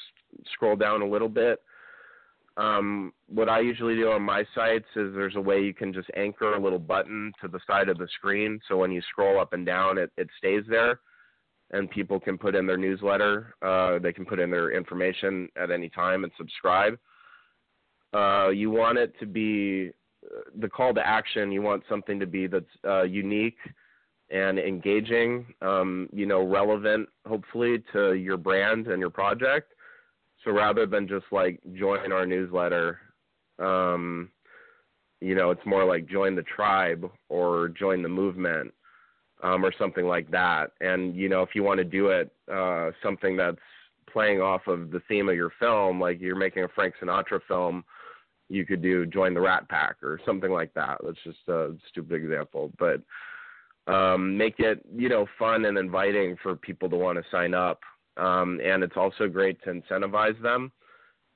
[0.53, 1.61] scroll down a little bit.
[2.57, 6.09] Um, what I usually do on my sites is there's a way you can just
[6.17, 9.53] anchor a little button to the side of the screen, so when you scroll up
[9.53, 11.01] and down, it, it stays there,
[11.73, 13.55] and people can put in their newsletter.
[13.61, 16.99] Uh, they can put in their information at any time and subscribe.
[18.15, 19.91] Uh, you want it to be
[20.25, 21.53] uh, the call to action.
[21.53, 23.59] You want something to be that's uh, unique
[24.31, 29.73] and engaging, um, you know, relevant, hopefully, to your brand and your project.
[30.47, 33.01] So rather than just like join our newsletter,
[33.59, 34.31] um,
[35.21, 38.73] you know, it's more like join the tribe or join the movement
[39.43, 40.71] um, or something like that.
[40.81, 43.59] And, you know, if you want to do it, uh, something that's
[44.13, 47.85] playing off of the theme of your film, like you're making a Frank Sinatra film,
[48.49, 50.99] you could do join the Rat Pack or something like that.
[51.05, 52.71] That's just a stupid example.
[52.79, 53.03] But,
[53.93, 57.81] um, make it you know fun and inviting for people to want to sign up.
[58.17, 60.73] Um, and it's also great to incentivize them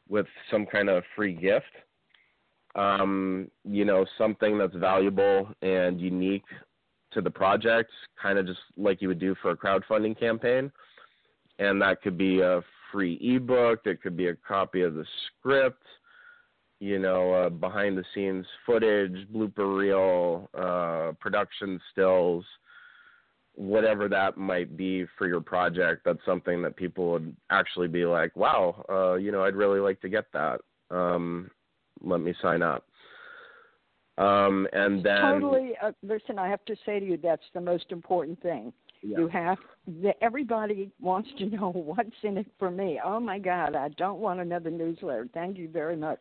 [0.08, 1.66] with some kind of free gift.
[2.74, 6.44] Um, you know, something that's valuable and unique
[7.12, 7.90] to the project,
[8.20, 10.70] kind of just like you would do for a crowdfunding campaign.
[11.58, 12.62] And that could be a
[12.92, 15.82] free ebook, it could be a copy of the script,
[16.80, 22.44] you know, uh, behind the scenes footage, blooper reel, uh, production stills,
[23.54, 26.02] whatever that might be for your project.
[26.04, 30.00] That's something that people would actually be like, wow, uh, you know, I'd really like
[30.02, 30.60] to get that.
[30.90, 31.50] Um,
[32.02, 32.86] let me sign up.
[34.18, 35.72] Um, and then totally.
[35.82, 38.72] Uh, listen, I have to say to you, that's the most important thing.
[39.02, 39.18] Yeah.
[39.18, 43.00] You have the, everybody wants to know what's in it for me.
[43.02, 45.26] Oh my God, I don't want another newsletter.
[45.32, 46.20] Thank you very much.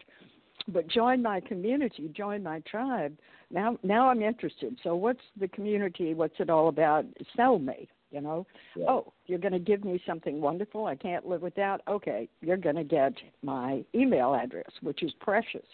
[0.67, 3.17] But join my community, join my tribe.
[3.51, 4.77] Now, now I'm interested.
[4.83, 6.13] So, what's the community?
[6.13, 7.05] What's it all about?
[7.35, 7.87] Sell me.
[8.11, 8.85] You know, yeah.
[8.89, 10.87] oh, you're going to give me something wonderful.
[10.87, 11.81] I can't live without.
[11.87, 15.65] Okay, you're going to get my email address, which is precious.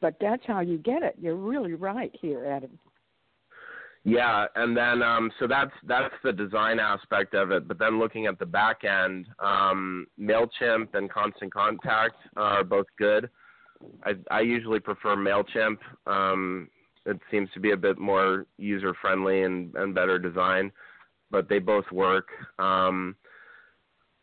[0.00, 1.16] But that's how you get it.
[1.18, 2.78] You're really right here, Adam.
[4.04, 7.66] Yeah, and then um, so that's that's the design aspect of it.
[7.66, 13.28] But then looking at the back end, um, Mailchimp and Constant Contact are both good.
[14.04, 15.78] I, I usually prefer Mailchimp.
[16.06, 16.68] Um,
[17.06, 20.70] it seems to be a bit more user friendly and, and better design,
[21.30, 22.28] but they both work.
[22.58, 23.16] Um,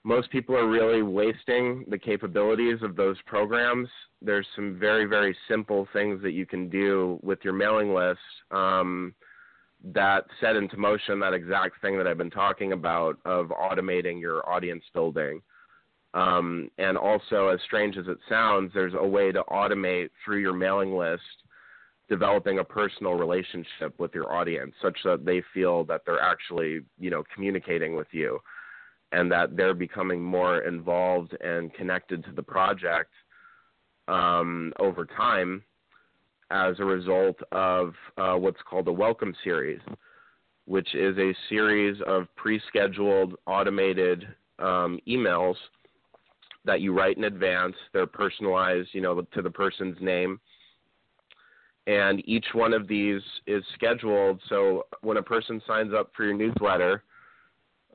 [0.04, 3.90] most people are really wasting the capabilities of those programs.
[4.22, 8.20] There's some very, very simple things that you can do with your mailing list
[8.52, 9.16] um,
[9.84, 14.48] that set into motion that exact thing that I've been talking about of automating your
[14.48, 15.42] audience building.
[16.16, 20.54] Um, and also, as strange as it sounds, there's a way to automate through your
[20.54, 21.22] mailing list
[22.08, 27.10] developing a personal relationship with your audience such that they feel that they're actually, you
[27.10, 28.40] know, communicating with you
[29.12, 33.12] and that they're becoming more involved and connected to the project
[34.08, 35.64] um, over time
[36.52, 39.82] as a result of uh, what's called a welcome series,
[40.66, 44.28] which is a series of pre scheduled automated
[44.60, 45.56] um, emails
[46.66, 47.76] that you write in advance.
[47.94, 50.40] They're personalized, you know, to the person's name.
[51.88, 54.42] And each one of these is scheduled.
[54.50, 57.04] So when a person signs up for your newsletter,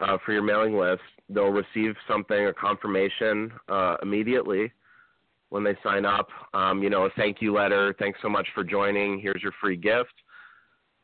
[0.00, 4.72] uh, for your mailing list, they'll receive something, a confirmation uh, immediately
[5.50, 6.28] when they sign up.
[6.54, 7.94] Um, you know, a thank you letter.
[7.98, 9.20] Thanks so much for joining.
[9.20, 10.14] Here's your free gift.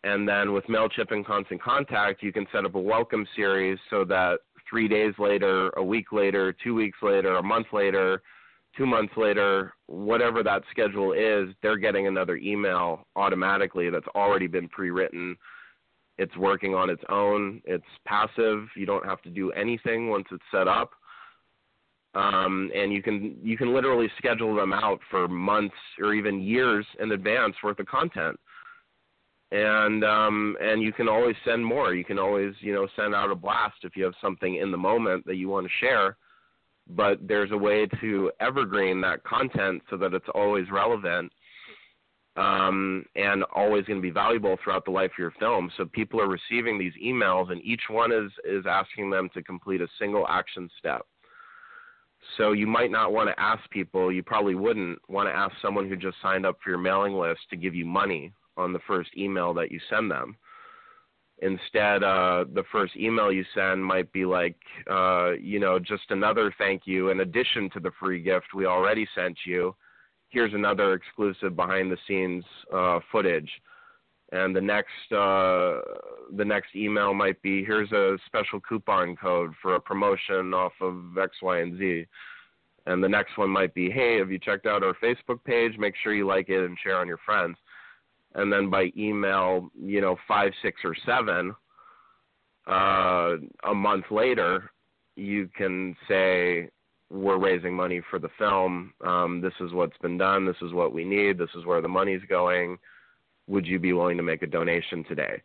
[0.05, 4.05] And then with MailChimp and Constant Contact, you can set up a welcome series so
[4.05, 8.23] that three days later, a week later, two weeks later, a month later,
[8.77, 14.69] two months later, whatever that schedule is, they're getting another email automatically that's already been
[14.69, 15.37] pre written
[16.19, 17.61] it's working on its own.
[17.65, 18.69] It's passive.
[18.75, 20.93] You don't have to do anything once it's set up.
[22.15, 26.87] Um, and you can you can literally schedule them out for months or even years
[26.99, 28.41] in advance worth of content.
[29.53, 31.95] And um, and you can always send more.
[31.95, 34.77] You can always you know send out a blast if you have something in the
[34.77, 36.17] moment that you want to share.
[36.89, 41.33] But there's a way to evergreen that content so that it's always relevant
[42.37, 45.71] um, and always going to be valuable throughout the life of your film.
[45.77, 49.81] So people are receiving these emails, and each one is is asking them to complete
[49.81, 51.07] a single action step.
[52.37, 54.13] So you might not want to ask people.
[54.13, 57.41] You probably wouldn't want to ask someone who just signed up for your mailing list
[57.51, 60.37] to give you money on the first email that you send them.
[61.43, 64.57] Instead, uh, the first email you send might be like,
[64.91, 69.07] uh, you know, just another thank you in addition to the free gift we already
[69.15, 69.75] sent you
[70.31, 73.51] here's another exclusive behind the scenes uh, footage
[74.33, 75.81] and the next uh,
[76.37, 81.17] the next email might be here's a special coupon code for a promotion off of
[81.17, 82.07] X, Y, and Z.
[82.87, 85.77] And the next one might be, hey, have you checked out our Facebook page?
[85.79, 87.57] Make sure you like it and share on your friends.
[88.37, 91.55] And then by email, you know, five, six, or seven,
[92.69, 93.37] uh,
[93.69, 94.71] a month later,
[95.17, 96.69] you can say,
[97.11, 98.93] we're raising money for the film.
[99.05, 100.45] Um, this is what's been done.
[100.45, 101.39] This is what we need.
[101.39, 102.79] This is where the money's going.
[103.47, 105.41] Would you be willing to make a donation today?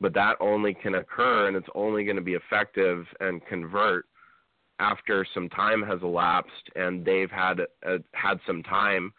[0.00, 4.06] But that only can occur and it's only going to be effective and convert
[4.80, 9.12] after some time has elapsed and they've had uh, had some time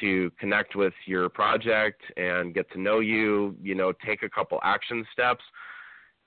[0.00, 4.58] to connect with your project and get to know you, you know, take a couple
[4.62, 5.42] action steps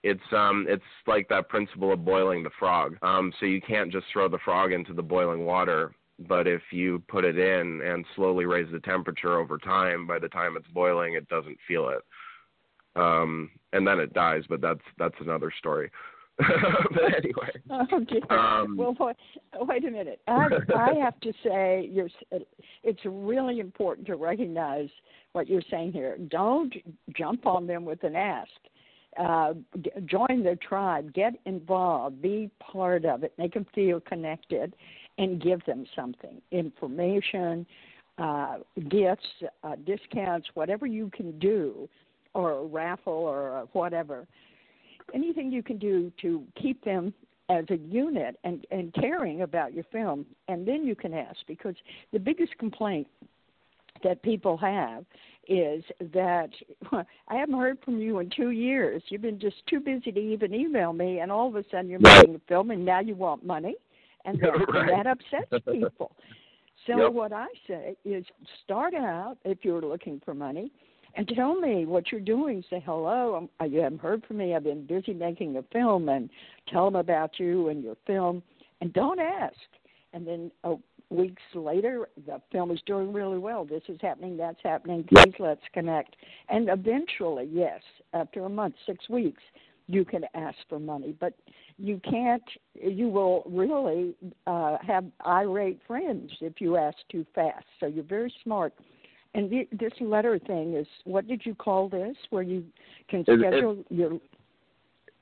[0.03, 2.97] it's um it's like that principle of boiling the frog.
[3.01, 5.93] Um, so you can't just throw the frog into the boiling water,
[6.27, 10.29] but if you put it in and slowly raise the temperature over time, by the
[10.29, 12.01] time it's boiling, it doesn't feel it,
[12.95, 14.43] um, and then it dies.
[14.49, 15.91] But that's that's another story.
[16.93, 17.91] but anyway.
[17.93, 18.21] Okay.
[18.29, 19.15] Um, well, wait,
[19.67, 20.21] wait a minute.
[20.27, 22.09] I, I have to say, you're,
[22.83, 24.89] it's really important to recognize
[25.33, 26.17] what you're saying here.
[26.29, 26.73] Don't
[27.17, 28.49] jump on them with an ask
[29.19, 29.53] uh,
[30.05, 34.73] join the tribe, get involved, be part of it, make them feel connected,
[35.17, 37.65] and give them something information,
[38.17, 38.57] uh,
[38.89, 39.25] gifts,
[39.63, 41.89] uh, discounts, whatever you can do,
[42.33, 44.25] or a raffle or whatever.
[45.13, 47.13] Anything you can do to keep them
[47.49, 51.75] as a unit and, and caring about your film, and then you can ask because
[52.13, 53.07] the biggest complaint
[54.03, 55.05] that people have
[55.47, 55.83] is
[56.13, 56.49] that
[56.91, 59.01] I haven't heard from you in two years.
[59.09, 61.99] You've been just too busy to even email me, and all of a sudden you're
[61.99, 63.75] making a film, and now you want money,
[64.25, 64.89] and that, right.
[64.89, 66.11] and that upsets people.
[66.87, 67.13] So yep.
[67.13, 68.25] what I say is
[68.63, 70.71] start out if you're looking for money
[71.15, 72.63] and tell me what you're doing.
[72.69, 73.49] Say hello.
[73.59, 74.55] I'm, you haven't heard from me.
[74.55, 76.29] I've been busy making a film, and
[76.67, 78.41] tell them about you and your film.
[78.79, 79.55] And don't ask.
[80.13, 83.65] And then oh, weeks later, the film is doing really well.
[83.65, 84.37] This is happening.
[84.37, 85.03] That's happening.
[85.03, 86.15] Please let's connect.
[86.49, 87.81] And eventually, yes,
[88.13, 89.43] after a month, six weeks,
[89.87, 91.15] you can ask for money.
[91.19, 91.33] But
[91.77, 92.43] you can't.
[92.75, 94.15] You will really
[94.47, 97.65] uh, have irate friends if you ask too fast.
[97.79, 98.73] So you're very smart
[99.33, 102.15] and the, this letter thing is what did you call this?
[102.29, 102.65] Where you
[103.09, 104.19] can schedule it, your.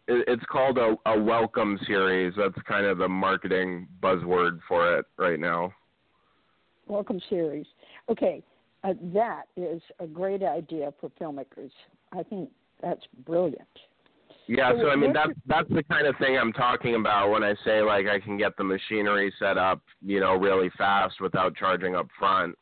[0.08, 2.34] It's called a, a welcome series.
[2.36, 5.72] That's kind of the marketing buzzword for it right now.
[6.88, 7.68] Welcome series.
[8.10, 8.42] Okay,
[8.84, 11.70] uh, that is a great idea for filmmakers.
[12.12, 12.50] I think
[12.82, 13.68] that's brilliant.
[14.48, 17.44] Yeah, so, so I mean that's that's the kind of thing I'm talking about when
[17.44, 21.56] I say like I can get the machinery set up, you know, really fast without
[21.56, 22.58] charging up front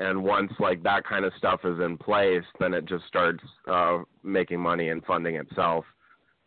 [0.00, 3.98] and once like that kind of stuff is in place, then it just starts uh,
[4.24, 5.84] making money and funding itself,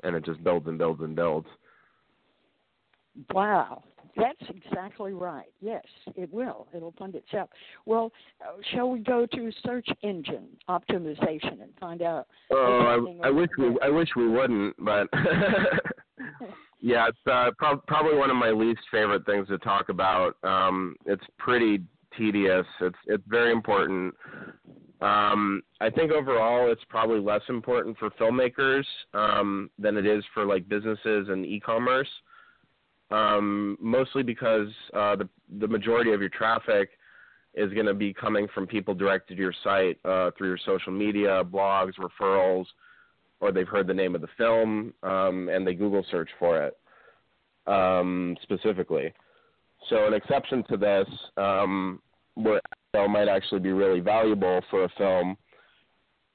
[0.03, 1.47] and it just builds and builds and builds.
[3.31, 3.83] Wow,
[4.17, 5.51] that's exactly right.
[5.61, 5.83] Yes,
[6.15, 6.67] it will.
[6.75, 7.51] It'll fund itself.
[7.85, 12.25] Well, uh, shall we go to search engine optimization and find out?
[12.51, 15.07] Oh, I, I wish we I wish we wouldn't, but
[16.81, 20.37] yeah, it's uh, pro- probably one of my least favorite things to talk about.
[20.43, 21.83] Um, it's pretty
[22.17, 22.65] tedious.
[22.81, 24.13] It's it's very important.
[25.01, 30.45] Um, I think overall it's probably less important for filmmakers um, than it is for
[30.45, 32.07] like businesses and e-commerce.
[33.11, 36.89] Um, mostly because uh, the the majority of your traffic
[37.53, 40.91] is going to be coming from people directed to your site uh, through your social
[40.91, 42.65] media, blogs, referrals,
[43.39, 46.77] or they've heard the name of the film um, and they Google search for it
[47.67, 49.13] um, specifically.
[49.89, 51.07] So an exception to this,
[51.37, 52.01] um,
[52.35, 52.61] where
[52.95, 55.37] SEO might actually be really valuable for a film,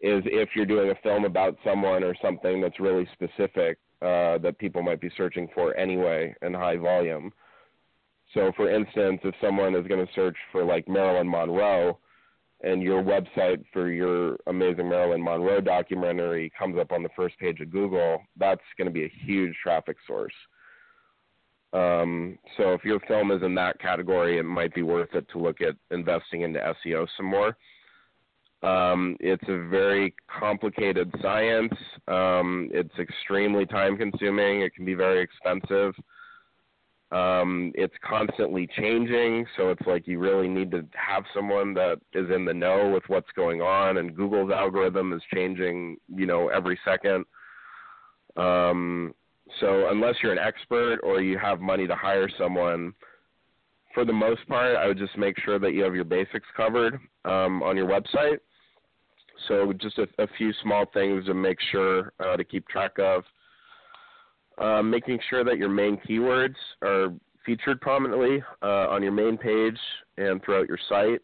[0.00, 4.56] is if you're doing a film about someone or something that's really specific uh, that
[4.58, 7.32] people might be searching for anyway in high volume.
[8.34, 11.98] So, for instance, if someone is going to search for like Marilyn Monroe,
[12.62, 17.60] and your website for your amazing Marilyn Monroe documentary comes up on the first page
[17.60, 20.32] of Google, that's going to be a huge traffic source.
[21.72, 25.38] Um, so if your film is in that category, it might be worth it to
[25.38, 27.56] look at investing into SEO some more.
[28.62, 31.72] Um, it's a very complicated science.
[32.08, 34.62] Um, it's extremely time consuming.
[34.62, 35.94] It can be very expensive.
[37.10, 42.28] Um, it's constantly changing, so it's like you really need to have someone that is
[42.34, 43.96] in the know with what's going on.
[43.96, 47.24] And Google's algorithm is changing, you know, every second.
[48.36, 49.14] Um,
[49.60, 52.92] so unless you're an expert or you have money to hire someone,
[53.94, 56.94] for the most part, I would just make sure that you have your basics covered
[57.24, 58.38] um, on your website.
[59.46, 63.22] So just a, a, few small things to make sure uh, to keep track of.
[64.58, 67.14] Uh, making sure that your main keywords are
[67.46, 69.78] featured prominently uh, on your main page
[70.16, 71.20] and throughout your site.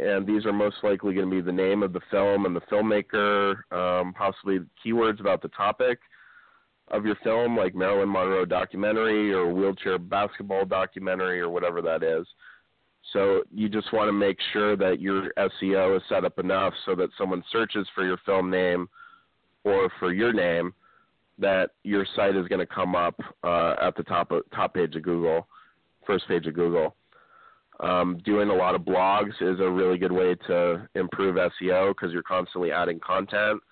[0.00, 2.60] And these are most likely going to be the name of the film and the
[2.62, 6.00] filmmaker, um, possibly keywords about the topic
[6.90, 12.26] of your film, like Marilyn Monroe documentary or wheelchair basketball documentary or whatever that is.
[13.12, 16.94] So you just want to make sure that your SEO is set up enough so
[16.96, 18.88] that someone searches for your film name
[19.64, 20.74] or for your name,
[21.38, 24.94] that your site is going to come up uh, at the top of, top page
[24.94, 25.48] of Google,
[26.06, 26.94] first page of Google.
[27.80, 32.12] Um, doing a lot of blogs is a really good way to improve SEO because
[32.12, 33.62] you're constantly adding content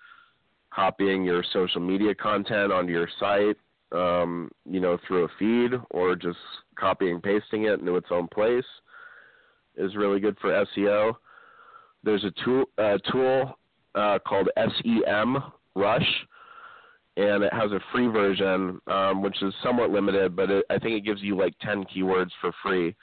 [0.74, 3.56] copying your social media content onto your site,
[3.92, 6.38] um, you know, through a feed or just
[6.78, 8.64] copying pasting it into its own place
[9.76, 11.14] is really good for SEO.
[12.04, 12.64] There's a tool,
[13.10, 13.58] tool
[13.94, 15.38] uh, called SEM
[15.74, 16.26] Rush,
[17.16, 20.96] and it has a free version, um, which is somewhat limited, but it, I think
[20.96, 22.94] it gives you like 10 keywords for free.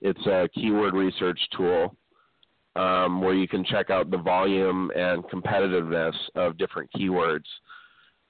[0.00, 1.94] It's a keyword research tool
[2.76, 7.44] um, where you can check out the volume and competitiveness of different keywords.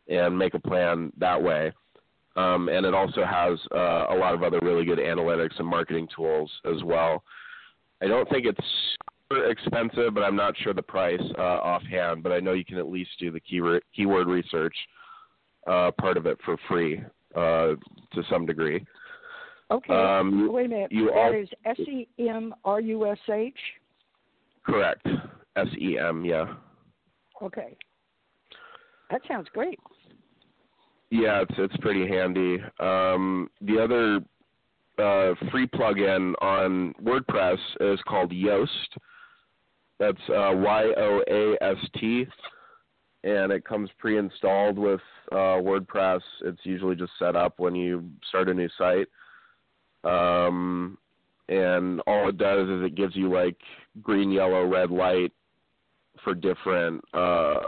[0.08, 1.72] and make a plan that way.
[2.36, 6.08] Um, and it also has uh, a lot of other really good analytics and marketing
[6.14, 7.22] tools as well.
[8.02, 8.58] I don't think it's
[9.28, 12.22] super expensive, but I'm not sure the price uh, offhand.
[12.22, 14.74] But I know you can at least do the keyword keyword research
[15.66, 17.00] uh, part of it for free
[17.36, 17.74] uh,
[18.14, 18.84] to some degree.
[19.70, 19.92] Okay.
[19.94, 20.90] Um, Wait a minute.
[20.92, 23.54] you that al- is S E M R U S H.
[24.64, 25.06] Correct.
[25.56, 26.24] S E M.
[26.24, 26.46] Yeah.
[27.42, 27.76] Okay.
[29.10, 29.78] That sounds great.
[31.10, 32.58] Yeah, it's it's pretty handy.
[32.78, 34.20] Um, the other
[34.98, 38.68] uh, free plugin on WordPress is called Yoast.
[39.98, 42.26] That's uh, Y O A S T,
[43.24, 45.00] and it comes pre-installed with
[45.32, 46.20] uh, WordPress.
[46.42, 49.08] It's usually just set up when you start a new site,
[50.04, 50.96] um,
[51.50, 53.56] and all it does is it gives you like
[54.00, 55.32] green, yellow, red light
[56.22, 57.58] for different uh,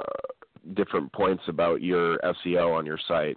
[0.75, 3.37] different points about your SEO on your site.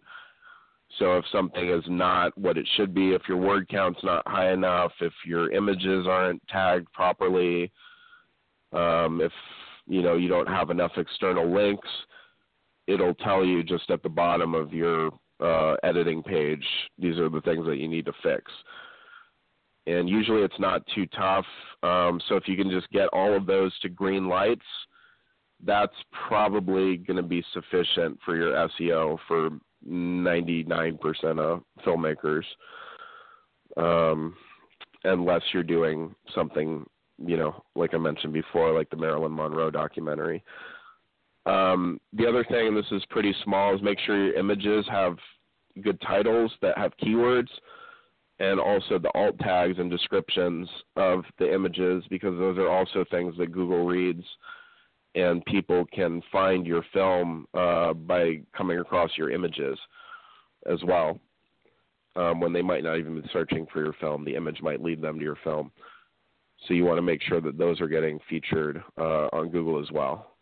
[0.99, 4.53] So if something is not what it should be, if your word count's not high
[4.53, 7.71] enough, if your images aren't tagged properly,
[8.71, 9.31] um, if
[9.87, 11.89] you know you don't have enough external links,
[12.85, 16.63] it'll tell you just at the bottom of your uh, editing page.
[16.99, 18.51] These are the things that you need to fix.
[19.87, 21.45] And usually it's not too tough.
[21.83, 24.65] Um, so if you can just get all of those to green lights,
[25.63, 25.93] that's
[26.27, 29.51] probably going to be sufficient for your SEO for
[29.87, 30.97] 99%
[31.39, 32.43] of filmmakers,
[33.77, 34.35] um,
[35.03, 36.85] unless you're doing something,
[37.23, 40.43] you know, like I mentioned before, like the Marilyn Monroe documentary.
[41.45, 45.17] Um, the other thing, and this is pretty small, is make sure your images have
[45.83, 47.49] good titles that have keywords
[48.39, 53.33] and also the alt tags and descriptions of the images because those are also things
[53.37, 54.23] that Google reads
[55.15, 59.77] and people can find your film uh, by coming across your images
[60.69, 61.19] as well.
[62.17, 65.01] Um, when they might not even be searching for your film, the image might lead
[65.01, 65.71] them to your film.
[66.67, 69.91] So you want to make sure that those are getting featured uh, on Google as
[69.91, 70.35] well.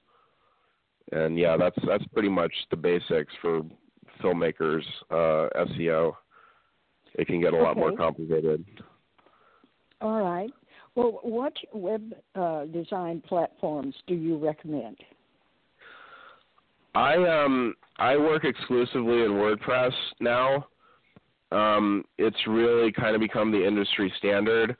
[1.11, 3.61] And yeah, that's that's pretty much the basics for
[4.21, 6.13] filmmakers uh, SEO.
[7.16, 8.66] It can get a lot more complicated.
[10.01, 10.51] All right.
[10.95, 14.97] Well, what web uh, design platforms do you recommend?
[16.95, 20.68] I um I work exclusively in WordPress now.
[21.51, 24.76] Um, it's really kind of become the industry standard.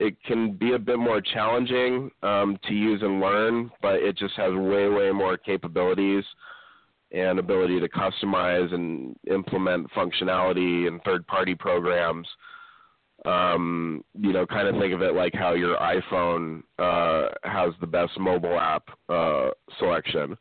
[0.00, 4.34] It can be a bit more challenging um, to use and learn, but it just
[4.36, 6.24] has way way more capabilities
[7.14, 12.26] and ability to customize and implement functionality and third party programs.
[13.24, 17.86] Um, you know, kind of think of it like how your iPhone uh, has the
[17.86, 20.36] best mobile app uh, selection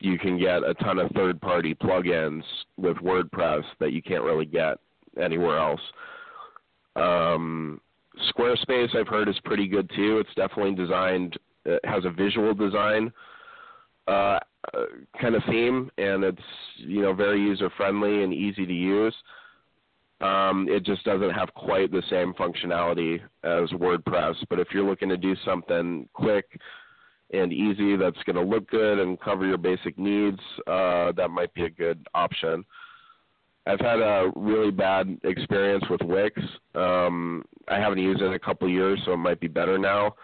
[0.00, 2.42] you can get a ton of third party plugins
[2.76, 4.78] with WordPress that you can't really get
[5.22, 5.80] anywhere else.
[6.96, 7.80] Um,
[8.34, 10.18] Squarespace I've heard is pretty good too.
[10.18, 13.12] It's definitely designed it has a visual design
[14.06, 14.38] uh,
[14.74, 14.84] uh,
[15.20, 16.42] kind of theme and it's
[16.76, 19.14] you know very user friendly and easy to use.
[20.20, 25.08] Um, it just doesn't have quite the same functionality as WordPress, but if you're looking
[25.08, 26.60] to do something quick
[27.32, 31.54] and easy that's going to look good and cover your basic needs, uh, that might
[31.54, 32.64] be a good option.
[33.66, 36.40] I've had a really bad experience with Wix.
[36.74, 40.14] Um, I haven't used it in a couple years, so it might be better now.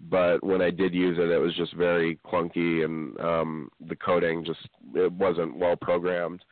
[0.00, 4.44] But when I did use it, it was just very clunky, and um, the coding
[4.44, 4.60] just
[4.94, 6.44] it wasn't well programmed.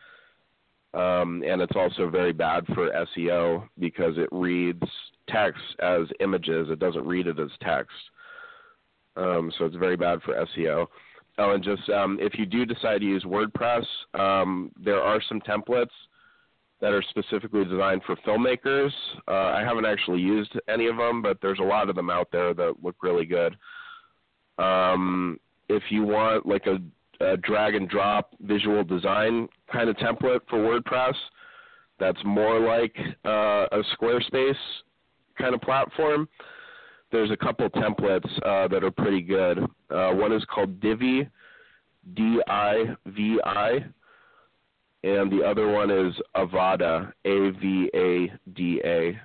[0.95, 4.83] Um, and it's also very bad for SEO because it reads
[5.29, 6.69] text as images.
[6.71, 7.93] It doesn't read it as text
[9.17, 10.87] um, so it's very bad for SEO.
[11.39, 13.85] Oh, and just um, if you do decide to use WordPress,
[14.15, 15.87] um, there are some templates
[16.81, 18.91] that are specifically designed for filmmakers.
[19.29, 22.29] Uh, I haven't actually used any of them, but there's a lot of them out
[22.33, 23.57] there that look really good.
[24.59, 26.79] Um, if you want like a,
[27.25, 31.15] a drag and drop visual design kind of template for WordPress,
[31.99, 34.55] that's more like uh, a Squarespace
[35.39, 36.29] kind of platform
[37.15, 39.61] there's a couple templates uh, that are pretty good.
[39.89, 41.29] Uh, one is called Divi,
[42.15, 43.85] D I V I,
[45.05, 49.21] and the other one is Avada, A V A D A.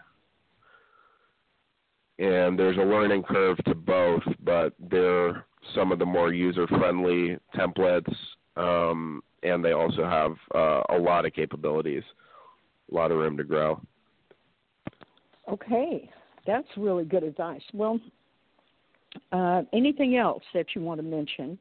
[2.20, 7.38] And there's a learning curve to both, but they're some of the more user friendly
[7.56, 8.14] templates,
[8.58, 12.04] um, and they also have uh, a lot of capabilities,
[12.92, 13.80] a lot of room to grow.
[15.50, 16.10] Okay,
[16.46, 17.62] that's really good advice.
[17.74, 18.02] Well,
[19.32, 21.58] uh, anything else that you want to mention?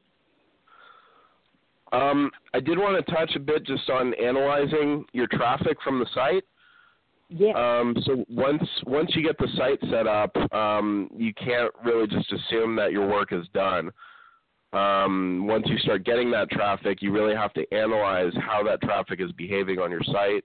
[1.91, 6.05] Um, I did want to touch a bit just on analyzing your traffic from the
[6.13, 6.43] site.
[7.29, 7.51] Yeah.
[7.51, 12.31] Um, so once once you get the site set up, um, you can't really just
[12.31, 13.91] assume that your work is done.
[14.73, 19.19] Um, once you start getting that traffic, you really have to analyze how that traffic
[19.19, 20.43] is behaving on your site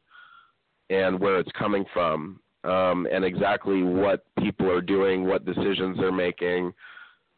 [0.90, 6.12] and where it's coming from, um, and exactly what people are doing, what decisions they're
[6.12, 6.72] making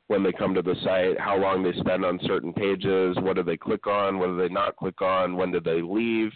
[0.09, 3.43] when they come to the site, how long they spend on certain pages, what do
[3.43, 6.31] they click on, what do they not click on, when do they leave,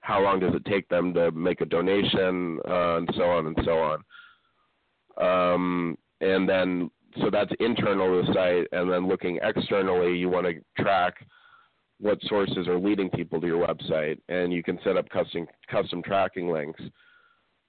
[0.00, 3.58] how long does it take them to make a donation, uh, and so on and
[3.64, 4.04] so on.
[5.18, 6.90] Um, and then,
[7.20, 11.14] so that's internal to the site, and then looking externally, you want to track
[11.98, 16.02] what sources are leading people to your website, and you can set up custom custom
[16.02, 16.82] tracking links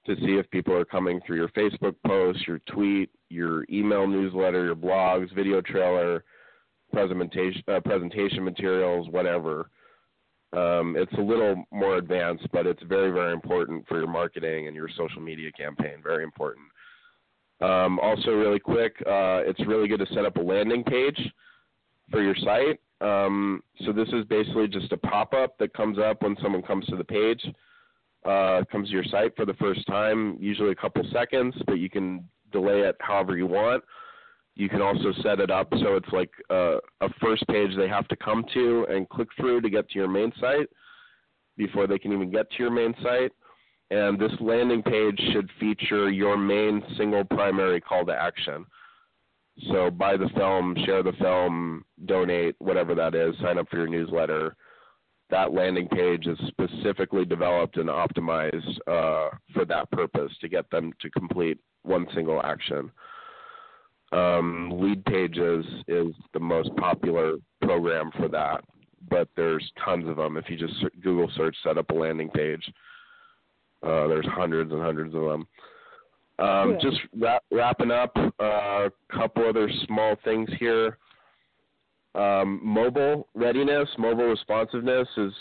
[0.07, 4.65] to see if people are coming through your Facebook post, your tweet, your email newsletter,
[4.65, 6.23] your blogs, video trailer,
[6.91, 9.69] presentation uh, presentation materials, whatever.
[10.53, 14.75] Um, it's a little more advanced, but it's very very important for your marketing and
[14.75, 16.01] your social media campaign.
[16.01, 16.65] Very important.
[17.59, 21.19] Um, also, really quick, uh, it's really good to set up a landing page
[22.11, 22.79] for your site.
[23.01, 26.85] Um, so this is basically just a pop up that comes up when someone comes
[26.87, 27.43] to the page
[28.27, 31.89] uh, comes to your site for the first time, usually a couple seconds, but you
[31.89, 33.83] can delay it however you want.
[34.55, 38.07] You can also set it up so it's like a, a first page they have
[38.09, 40.67] to come to and click through to get to your main site
[41.57, 43.31] before they can even get to your main site.
[43.91, 48.65] And this landing page should feature your main single primary call to action.
[49.71, 53.87] So buy the film, share the film, donate, whatever that is, sign up for your
[53.87, 54.55] newsletter
[55.29, 60.93] that landing page is specifically developed and optimized uh, for that purpose to get them
[61.01, 62.91] to complete one single action.
[64.13, 68.63] Um, Leadpages is the most popular program for that,
[69.09, 70.37] but there's tons of them.
[70.37, 72.63] If you just Google search set up a landing page,
[73.83, 75.47] uh, there's hundreds and hundreds of them.
[76.39, 76.77] Um, yeah.
[76.81, 80.97] Just wrap, wrapping up, a uh, couple other small things here.
[82.15, 85.33] Um, mobile readiness, mobile responsiveness is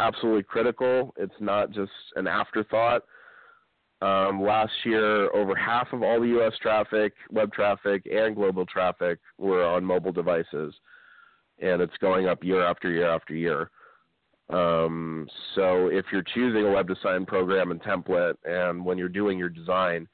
[0.00, 1.14] absolutely critical.
[1.16, 3.02] It's not just an afterthought.
[4.02, 6.52] Um, last year, over half of all the U.S.
[6.60, 10.74] traffic, web traffic, and global traffic were on mobile devices,
[11.60, 13.70] and it's going up year after year after year.
[14.50, 19.38] Um, so if you're choosing a web design program and template, and when you're doing
[19.38, 20.06] your design,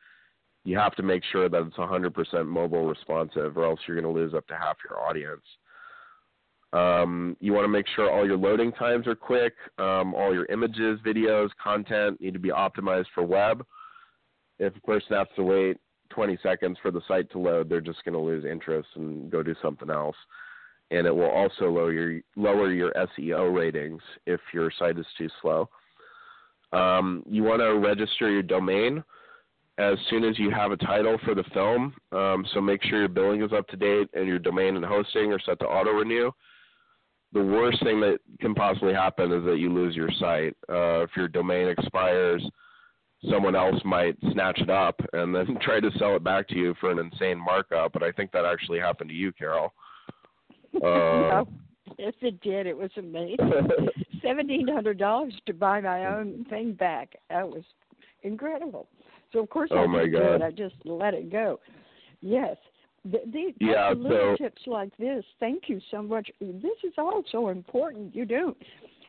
[0.65, 4.21] you have to make sure that it's 100% mobile responsive, or else you're going to
[4.21, 5.43] lose up to half your audience.
[6.73, 9.55] Um, you want to make sure all your loading times are quick.
[9.79, 13.65] Um, all your images, videos, content need to be optimized for web.
[14.59, 15.77] If a person has to wait
[16.11, 19.43] 20 seconds for the site to load, they're just going to lose interest and go
[19.43, 20.17] do something else.
[20.91, 25.29] And it will also lower your, lower your SEO ratings if your site is too
[25.41, 25.69] slow.
[26.73, 29.05] Um, you want to register your domain
[29.77, 31.95] as soon as you have a title for the film.
[32.13, 35.33] Um, so make sure your billing is up to date and your domain and hosting
[35.33, 36.31] are set to auto renew
[37.33, 40.57] the worst thing that can possibly happen is that you lose your site.
[40.69, 42.45] Uh, if your domain expires,
[43.31, 46.75] someone else might snatch it up and then try to sell it back to you
[46.81, 47.93] for an insane markup.
[47.93, 49.73] But I think that actually happened to you, Carole.
[50.83, 51.45] Uh,
[51.99, 52.67] yes, it did.
[52.67, 53.37] It was amazing.
[54.25, 57.11] Seventeen hundred dollars to buy my own thing back.
[57.29, 57.63] That was
[58.23, 58.89] incredible.
[59.35, 60.21] So of course oh I my didn't God.
[60.21, 60.43] do it.
[60.43, 61.61] I just let it go.
[62.23, 62.57] Yes,
[63.05, 65.25] these yeah, little so, tips like this.
[65.41, 66.31] Thank you so much.
[66.41, 68.15] This is all so important.
[68.15, 68.57] You don't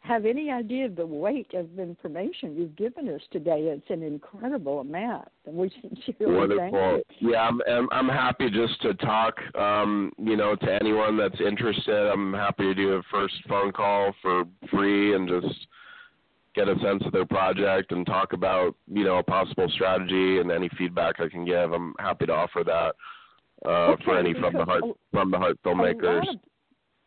[0.02, 3.72] have any idea of the weight of information you've given us today.
[3.72, 5.72] It's an incredible amount, and we
[6.06, 6.70] sincerely Wonderful.
[6.72, 7.32] thank you.
[7.32, 9.36] Yeah, I'm, I'm I'm happy just to talk.
[9.56, 14.14] Um, you know, to anyone that's interested, I'm happy to do a first phone call
[14.22, 15.68] for free and just
[16.56, 20.52] get a sense of their project and talk about you know a possible strategy and
[20.52, 21.72] any feedback I can give.
[21.72, 22.96] I'm happy to offer that
[23.66, 26.30] uh, okay, for any from the heart from the heart filmmakers.
[26.30, 26.39] Of,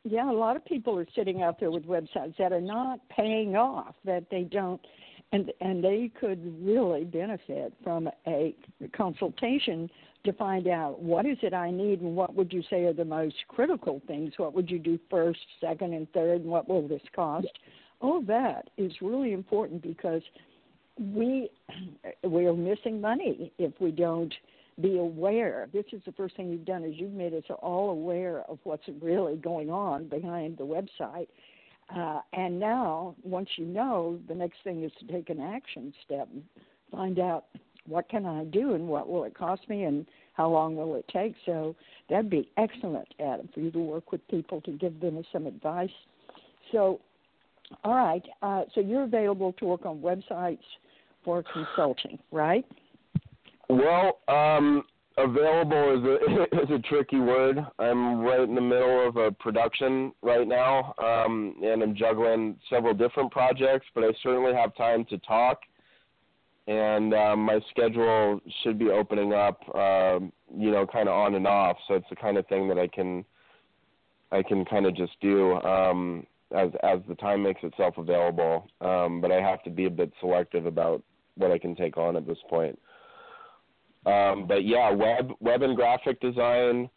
[0.05, 3.57] yeah, a lot of people are sitting out there with websites that are not paying
[3.57, 4.81] off, that they don't,
[5.33, 8.55] and and they could really benefit from a
[8.97, 9.91] consultation
[10.25, 13.05] to find out what is it I need and what would you say are the
[13.05, 14.35] most critical things.
[14.37, 17.49] What would you do first, second, and third, and what will this cost?
[18.01, 20.23] All that is really important because
[20.99, 21.51] we
[22.23, 24.33] we are missing money if we don't
[24.81, 25.69] be aware.
[25.73, 28.85] This is the first thing you've done is you've made us all aware of what's
[29.01, 31.29] really going on behind the website.
[31.95, 36.29] Uh, and now, once you know, the next thing is to take an action step,
[36.91, 37.47] find out
[37.87, 40.05] what can I do and what will it cost me and
[40.35, 41.35] how long will it take.
[41.47, 41.75] So
[42.11, 45.91] that'd be excellent, Adam, for you to work with people to give them some advice.
[46.73, 47.01] So,
[47.85, 48.25] all right.
[48.43, 50.59] Uh, so you're available to work on websites
[51.25, 52.65] for consulting, right?
[53.69, 54.85] Well, um,
[55.19, 57.59] available is a is a tricky word.
[57.79, 62.95] I'm right in the middle of a production right now, um, and I'm juggling several
[62.95, 63.87] different projects.
[63.95, 65.61] But I certainly have time to talk,
[66.67, 71.47] and um, my schedule should be opening up, um, you know, kind of on and
[71.47, 71.77] off.
[71.89, 73.25] So it's the kind of thing that I can
[74.33, 78.69] I can kind of just do um, as as the time makes itself available.
[78.81, 81.03] Um, but I have to be a bit selective about
[81.37, 82.79] what I can take on at this point.
[84.07, 86.89] Um, but yeah, web web and graphic design,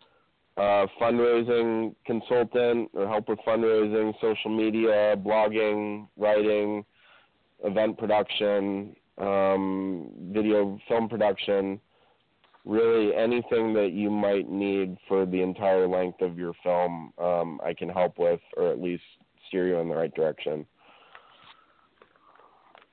[0.58, 6.86] uh, fundraising consultant or help with fundraising, social media, blogging, writing,
[7.64, 11.80] event production, um, video film production,
[12.64, 17.74] really anything that you might need for the entire length of your film, um, I
[17.74, 19.04] can help with or at least
[19.48, 20.66] steer you in the right direction.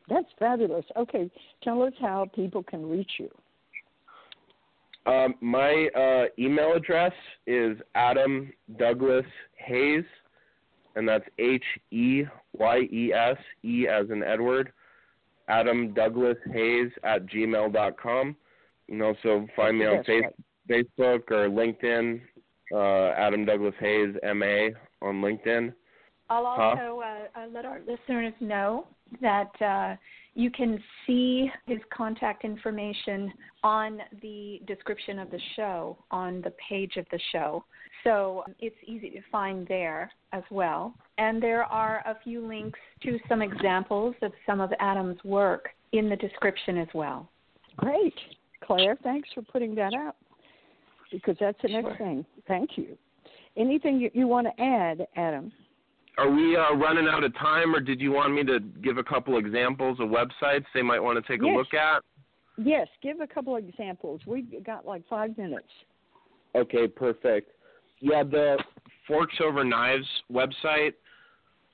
[0.08, 0.84] That's fabulous.
[0.96, 1.30] Okay,
[1.62, 3.28] tell us how people can reach you.
[5.06, 7.12] Um, my uh, email address
[7.46, 9.24] is Adam Douglas
[9.56, 10.04] Heyes,
[10.96, 12.24] and that's H E
[12.58, 14.72] Y E S, E as in Edward,
[15.48, 18.36] Adam Douglas Heyes at gmail.com.
[18.88, 20.34] You can also find me on face, right.
[20.68, 22.20] Facebook or LinkedIn,
[22.72, 24.70] uh, Adam Douglas Heyes, MA
[25.02, 25.72] on LinkedIn.
[26.28, 27.42] I'll also huh?
[27.42, 28.88] uh, let our listeners know
[29.20, 29.96] that uh,
[30.36, 33.32] you can see his contact information
[33.64, 37.64] on the description of the show, on the page of the show.
[38.04, 40.94] So um, it's easy to find there as well.
[41.16, 46.10] And there are a few links to some examples of some of Adam's work in
[46.10, 47.30] the description as well.
[47.78, 48.14] Great.
[48.62, 50.16] Claire, thanks for putting that up
[51.10, 52.26] because that's the next thing.
[52.46, 52.98] Thank you.
[53.56, 55.50] Anything you, you want to add, Adam?
[56.18, 59.04] Are we uh, running out of time, or did you want me to give a
[59.04, 61.52] couple examples of websites they might want to take yes.
[61.52, 62.02] a look at?
[62.56, 64.22] Yes, give a couple examples.
[64.26, 65.68] We've got like five minutes.
[66.54, 67.52] Okay, perfect.
[68.00, 68.56] Yeah, the
[69.06, 70.94] Forks Over Knives website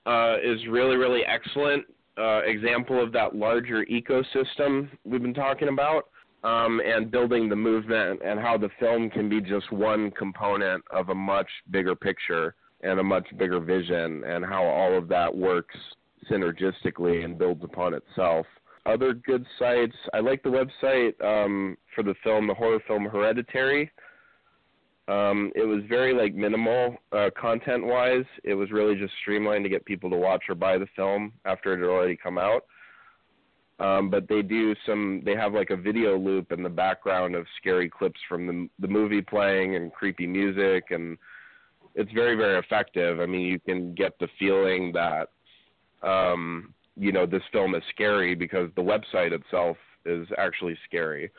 [0.06, 1.84] uh, is really, really excellent
[2.18, 6.08] uh, example of that larger ecosystem we've been talking about.
[6.44, 11.10] Um, and building the movement and how the film can be just one component of
[11.10, 15.76] a much bigger picture and a much bigger vision and how all of that works
[16.30, 18.46] synergistically and builds upon itself.
[18.84, 23.90] Other good sites, I like the website um, for the film, the horror film Hereditary.
[25.08, 28.24] Um, it was very like minimal uh, content wise.
[28.44, 31.74] It was really just streamlined to get people to watch or buy the film after
[31.74, 32.64] it had already come out.
[33.78, 35.22] Um, but they do some.
[35.24, 38.86] They have like a video loop in the background of scary clips from the the
[38.86, 41.18] movie playing and creepy music and
[41.94, 43.20] it's very very effective.
[43.20, 45.28] I mean, you can get the feeling that
[46.02, 51.30] um, you know this film is scary because the website itself is actually scary.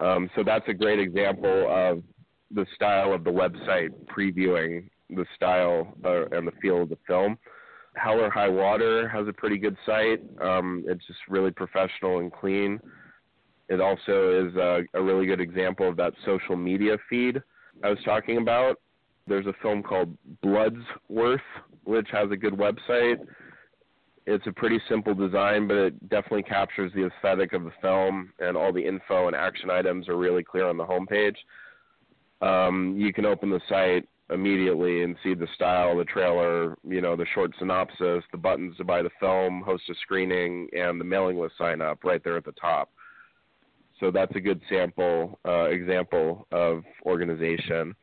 [0.00, 2.02] Um, so that's a great example of
[2.50, 7.38] the style of the website previewing the style uh, and the feel of the film.
[7.96, 10.20] Hell or High Water has a pretty good site.
[10.40, 12.80] Um, it's just really professional and clean.
[13.68, 17.42] It also is a, a really good example of that social media feed
[17.82, 18.76] I was talking about
[19.30, 20.14] there's a film called
[20.44, 21.38] Bloodsworth,
[21.84, 23.24] which has a good website.
[24.26, 28.56] It's a pretty simple design, but it definitely captures the aesthetic of the film, and
[28.56, 31.36] all the info and action items are really clear on the homepage.
[32.42, 37.14] Um, you can open the site immediately and see the style, the trailer, you know,
[37.14, 41.38] the short synopsis, the buttons to buy the film, host a screening, and the mailing
[41.38, 42.90] list sign up right there at the top.
[44.00, 47.94] So that's a good sample uh, example of organization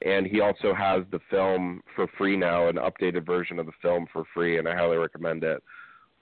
[0.07, 4.07] and he also has the film for free now, an updated version of the film
[4.13, 5.61] for free, and I highly recommend it.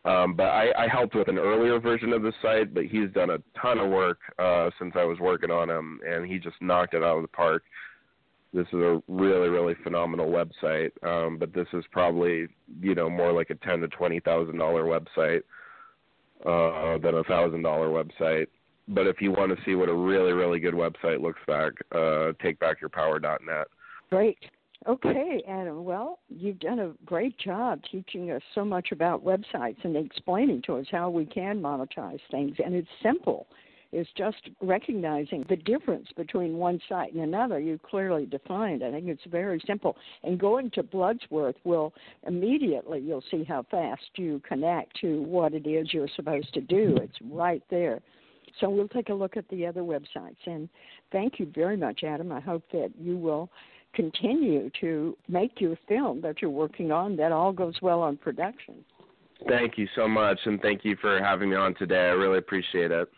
[0.07, 3.31] Um, but I, I helped with an earlier version of the site, but he's done
[3.31, 6.95] a ton of work uh, since I was working on him, and he just knocked
[6.95, 7.63] it out of the park.
[8.55, 12.47] This is a really, really phenomenal website, um, but this is probably
[12.81, 15.43] you know more like a ten to twenty thousand dollar website
[16.47, 18.47] uh, than a thousand dollar website
[18.89, 22.33] but if you want to see what a really really good website looks like, uh,
[22.43, 23.67] takebackyourpower.net.
[24.11, 24.39] Great.
[24.87, 25.85] Okay, Adam.
[25.85, 30.77] Well, you've done a great job teaching us so much about websites and explaining to
[30.77, 32.57] us how we can monetize things.
[32.63, 33.47] And it's simple.
[33.93, 37.61] It's just recognizing the difference between one site and another.
[37.61, 38.83] You clearly defined.
[38.83, 39.97] I think it's very simple.
[40.25, 41.95] And going to Bloodsworth will
[42.27, 46.99] immediately you'll see how fast you connect to what it is you're supposed to do.
[47.01, 48.01] It's right there.
[48.61, 50.37] So we'll take a look at the other websites.
[50.47, 50.69] And
[51.13, 52.33] thank you very much, Adam.
[52.33, 53.51] I hope that you will
[53.95, 58.85] continue to make your film that you're working on that all goes well on production.
[59.49, 62.07] Thank you so much, and thank you for having me on today.
[62.07, 63.09] I really appreciate it.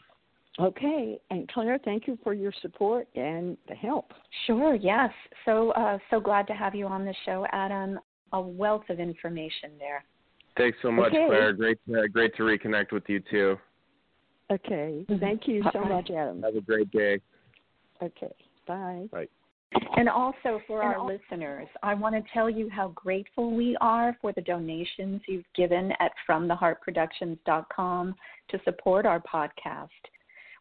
[0.59, 4.13] Okay, and Claire, thank you for your support and the help.
[4.47, 5.11] Sure, yes.
[5.45, 7.99] So uh, so glad to have you on the show, Adam.
[8.33, 10.03] A wealth of information there.
[10.57, 11.27] Thanks so much, okay.
[11.29, 11.53] Claire.
[11.53, 13.57] Great, to, great to reconnect with you too.
[14.51, 15.19] Okay, mm-hmm.
[15.19, 16.43] thank you so much, Adam.
[16.43, 17.21] Have a great day.
[18.03, 18.33] Okay,
[18.67, 19.09] bye.
[19.11, 19.29] Bye.
[19.97, 23.77] And also for And our al- listeners, I want to tell you how grateful we
[23.81, 28.15] are for the donations you've given at FromTheHeartProductions.com
[28.49, 29.89] to support our podcast.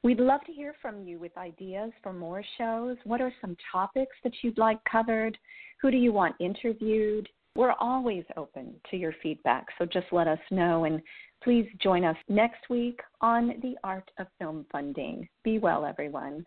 [0.04, 2.98] We'd love to hear from you with ideas for more shows.
[3.06, 5.38] What are some topics that you'd like covered?
[5.82, 7.30] Who do you want interviewed?
[7.56, 10.84] We're always open to your feedback, so just let us know.
[10.84, 11.01] And
[11.41, 15.28] please join us next week on The Art of Film Funding.
[15.43, 16.45] Be well, everyone.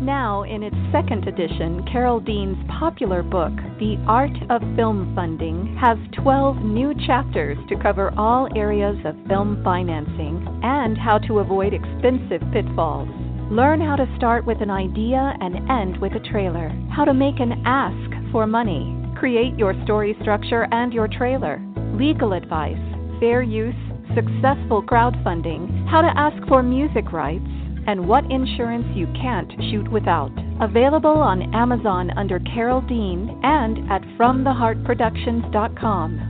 [0.00, 5.98] Now, in its second edition, Carole Dean's popular book, The Art of Film Funding, has
[6.22, 12.40] 12 new chapters to cover all areas of film financing and how to avoid expensive
[12.52, 13.08] pitfalls.
[13.50, 17.40] Learn how to start with an idea and end with a trailer, how to make
[17.40, 21.60] an ask for money, create your story structure and your trailer,
[21.92, 22.80] legal advice,
[23.20, 23.74] fair use,
[24.14, 27.44] successful crowdfunding, how to ask for music rights,
[27.86, 30.32] and what insurance you can't shoot without.
[30.62, 36.29] Available on Amazon under Carole Dean and at FromTheHeartProductions.com.